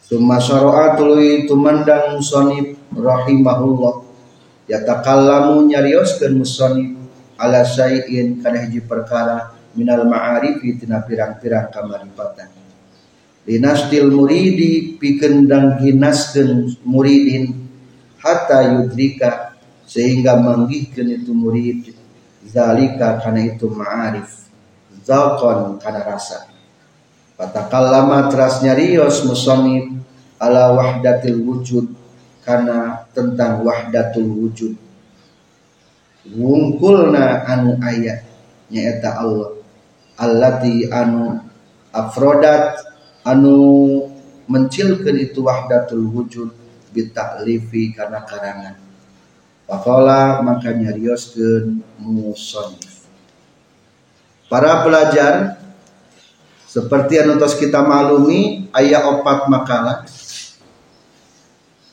Summa 0.00 0.36
syara'a 0.40 0.96
tuluy 1.00 1.48
tumandang 1.48 2.20
musonib 2.20 2.76
rahimahullah. 2.92 4.04
Yatakallamu 4.68 5.68
nyarioskeun 5.68 6.40
musonib 6.40 6.96
ala 7.36 7.64
syai'in 7.64 8.40
kana 8.40 8.64
hiji 8.64 8.80
perkara 8.84 9.52
minal 9.76 10.08
ma'arifi 10.08 10.80
tina 10.80 11.04
pirang-pirang 11.04 11.68
kamaripatan. 11.68 12.48
Linastil 13.44 14.08
muridi 14.08 14.96
pikendang 14.96 15.84
ginaskeun 15.84 16.80
muridin 16.88 17.52
hatta 18.24 18.72
yudrika 18.72 19.53
sehingga 19.84 20.40
manggihkeun 20.40 21.08
itu 21.12 21.32
murid. 21.32 21.92
Zalika 22.44 23.20
kana 23.20 23.40
itu 23.40 23.68
ma'arif. 23.72 24.48
Zalqon 25.04 25.80
kana 25.80 26.04
rasa. 26.04 26.48
Patakallama 27.36 28.28
teras 28.28 28.60
nyarios 28.60 29.24
musonib 29.24 29.96
ala 30.40 30.72
wahdatil 30.76 31.40
wujud. 31.40 31.86
Karena 32.44 33.08
tentang 33.16 33.64
wahdatul 33.64 34.28
wujud. 34.28 34.76
Wungkulna 36.36 37.48
anu 37.48 37.80
ayat. 37.80 38.28
Nyaeta 38.68 39.20
Allah. 39.20 39.56
Allati 40.20 40.84
anu 40.88 41.40
afrodat. 41.92 42.80
Anu 43.24 43.56
mencilkan 44.44 45.16
itu 45.16 45.40
wahdatul 45.40 46.04
wujud. 46.12 46.52
Bitaklifi 46.92 47.96
karena 47.96 48.22
karangan 48.22 48.83
Pakola 49.64 50.44
maka 50.44 50.76
nyarioskeun 50.76 51.80
musonif 51.96 53.08
Para 54.48 54.84
pelajar 54.84 55.56
seperti 56.68 57.16
yang 57.16 57.38
tos 57.40 57.54
kita 57.54 57.80
maklumi 57.80 58.66
ayat 58.74 59.06
opat 59.06 59.46
makalah. 59.46 60.04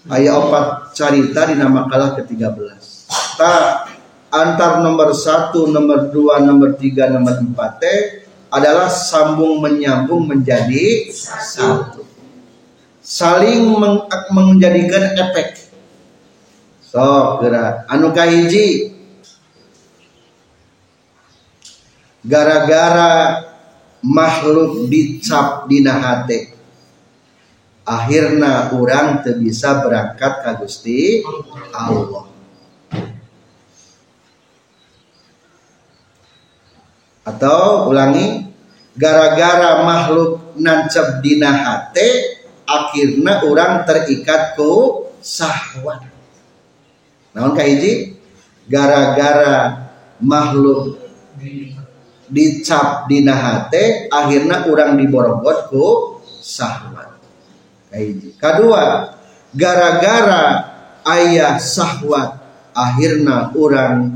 Ayat 0.09 0.33
opat 0.35 0.91
carita 0.97 1.47
di 1.47 1.55
nama 1.55 1.85
makalah 1.85 2.17
ke-13 2.17 3.01
ta 3.41 3.85
antar 4.29 4.85
nomor 4.85 5.13
satu, 5.17 5.69
nomor 5.69 6.13
dua, 6.13 6.41
nomor 6.43 6.77
tiga, 6.77 7.09
nomor 7.09 7.41
empat 7.41 7.71
t 7.81 7.83
adalah 8.51 8.91
sambung 8.91 9.63
menyambung 9.63 10.27
menjadi 10.27 11.09
satu. 11.09 12.03
Saling 13.01 13.65
meng 13.65 14.05
menjadikan 14.29 15.17
efek 15.17 15.70
so 16.91 17.39
gerak. 17.39 17.87
Anu 17.87 18.11
kahiji 18.11 18.91
gara-gara 22.19 23.41
makhluk 24.03 24.91
dicap 24.91 25.71
dina 25.71 25.95
hate. 25.95 26.59
Akhirna 27.81 28.75
orang 28.77 29.25
teu 29.25 29.41
bisa 29.41 29.81
berangkat 29.81 30.33
ka 30.45 30.51
Gusti 30.59 31.25
Allah. 31.73 32.29
Atau 37.25 37.89
ulangi 37.89 38.51
gara-gara 38.93 39.81
makhluk 39.81 40.59
nancap 40.59 41.23
dina 41.23 41.49
hate 41.49 42.43
akhirna 42.67 43.47
orang 43.47 43.87
terikat 43.87 44.53
ku 44.59 45.07
sahwat 45.23 46.10
naon 47.31 47.55
kahiji 47.55 48.19
gara-gara 48.67 49.87
makhluk 50.19 50.99
dicap 52.31 53.11
dina 53.11 53.35
hate 53.35 54.07
akhirnya 54.07 54.63
orang 54.67 54.95
diborogot 54.95 55.67
ku 55.67 55.87
sahwat. 56.23 57.19
Kedua 58.39 59.11
gara-gara 59.51 60.43
ayah 61.03 61.59
sahwat 61.59 62.39
akhirnya 62.71 63.51
orang 63.51 64.15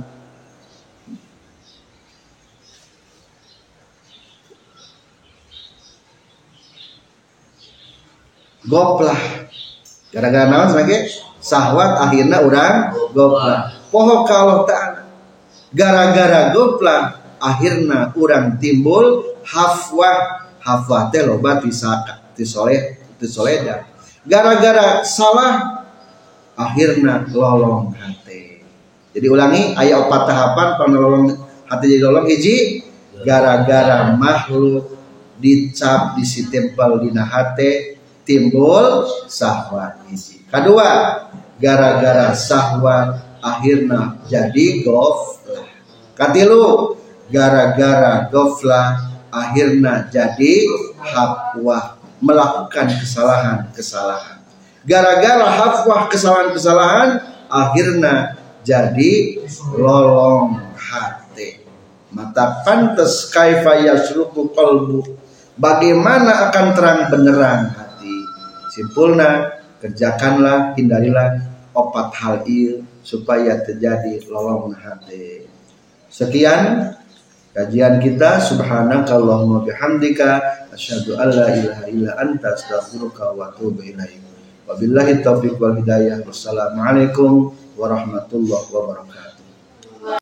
goplah. 8.63 9.19
Gara-gara 10.15 10.47
naon 10.47 10.71
sebagai 10.71 11.11
sahwat 11.45 12.01
akhirnya 12.01 12.41
orang 12.41 12.73
goplah 13.13 13.69
pohon 13.93 14.25
kalau 14.25 14.65
tak 14.65 15.05
gara-gara 15.69 16.49
goplah 16.49 17.21
akhirnya 17.37 18.09
orang 18.17 18.57
timbul 18.57 19.37
hafwa 19.45 20.41
hafwa 20.57 21.13
teh 21.13 21.21
loba 21.21 21.61
tisaka 21.61 22.33
tisoleh 22.33 22.97
tisoleda 23.21 23.85
gara-gara 24.25 25.05
salah 25.05 25.85
akhirnya 26.57 27.27
lolong 27.29 27.93
hati. 27.93 28.63
Jadi 29.15 29.27
ulangi 29.31 29.61
ayat 29.75 30.07
empat 30.07 30.21
tahapan 30.27 30.67
penolong 30.79 31.25
hati 31.67 31.85
jadi 31.87 32.03
lolong. 32.09 32.25
Hiji 32.27 32.83
gara-gara 33.23 34.11
makhluk 34.15 34.91
dicap 35.39 36.15
disitempel 36.15 37.03
dina 37.03 37.23
hati 37.23 37.94
timbul 38.25 39.07
sahwat 39.29 40.01
hiji 40.09 40.43
kedua 40.49 41.21
gara-gara 41.61 42.35
sahwat 42.35 43.39
akhirnya 43.39 44.19
jadi 44.27 44.83
goflah 44.83 45.69
katilu 46.17 46.97
gara-gara 47.29 48.27
gofla 48.27 49.15
akhirnya 49.35 50.07
jadi 50.07 50.53
hafwah 51.03 51.99
melakukan 52.23 52.87
kesalahan-kesalahan. 53.03 54.39
Gara-gara 54.87 55.47
hafwah 55.49 56.07
kesalahan-kesalahan 56.07 57.21
akhirnya 57.51 58.39
jadi 58.63 59.43
lolong 59.75 60.61
hati. 60.77 61.65
Mata 62.15 62.63
pantas 62.63 63.27
kaifa 63.27 63.83
yasluku 63.83 64.55
qalbu. 64.55 65.03
Bagaimana 65.59 66.51
akan 66.51 66.65
terang 66.75 66.99
benerang. 67.11 67.84
Simpulnya 68.75 69.55
kerjakanlah 69.79 70.75
hindarilah 70.75 71.39
opat 71.71 72.11
hal 72.19 72.35
il 72.43 72.83
supaya 72.99 73.63
terjadi 73.63 74.27
lolong 74.27 74.75
hati. 74.75 75.47
Sekian 76.11 76.91
kajian 77.55 78.03
kita. 78.03 78.43
Subhanakallahumma 78.43 79.63
bihamdika. 79.63 80.43
Asyhadu 80.75 81.15
an 81.15 81.31
la 81.31 81.47
ilaha 81.55 81.83
illa 81.87 82.11
anta 82.19 82.51
astaghfiruka 82.51 83.31
wa 83.31 83.55
atubu 83.55 83.79
ilaik. 83.79 84.19
Wabillahi 84.67 85.23
taufiq 85.23 85.55
wal 85.55 85.79
hidayah. 85.79 86.19
Wassalamualaikum 86.27 87.55
warahmatullahi 87.79 88.67
wabarakatuh 88.75 89.24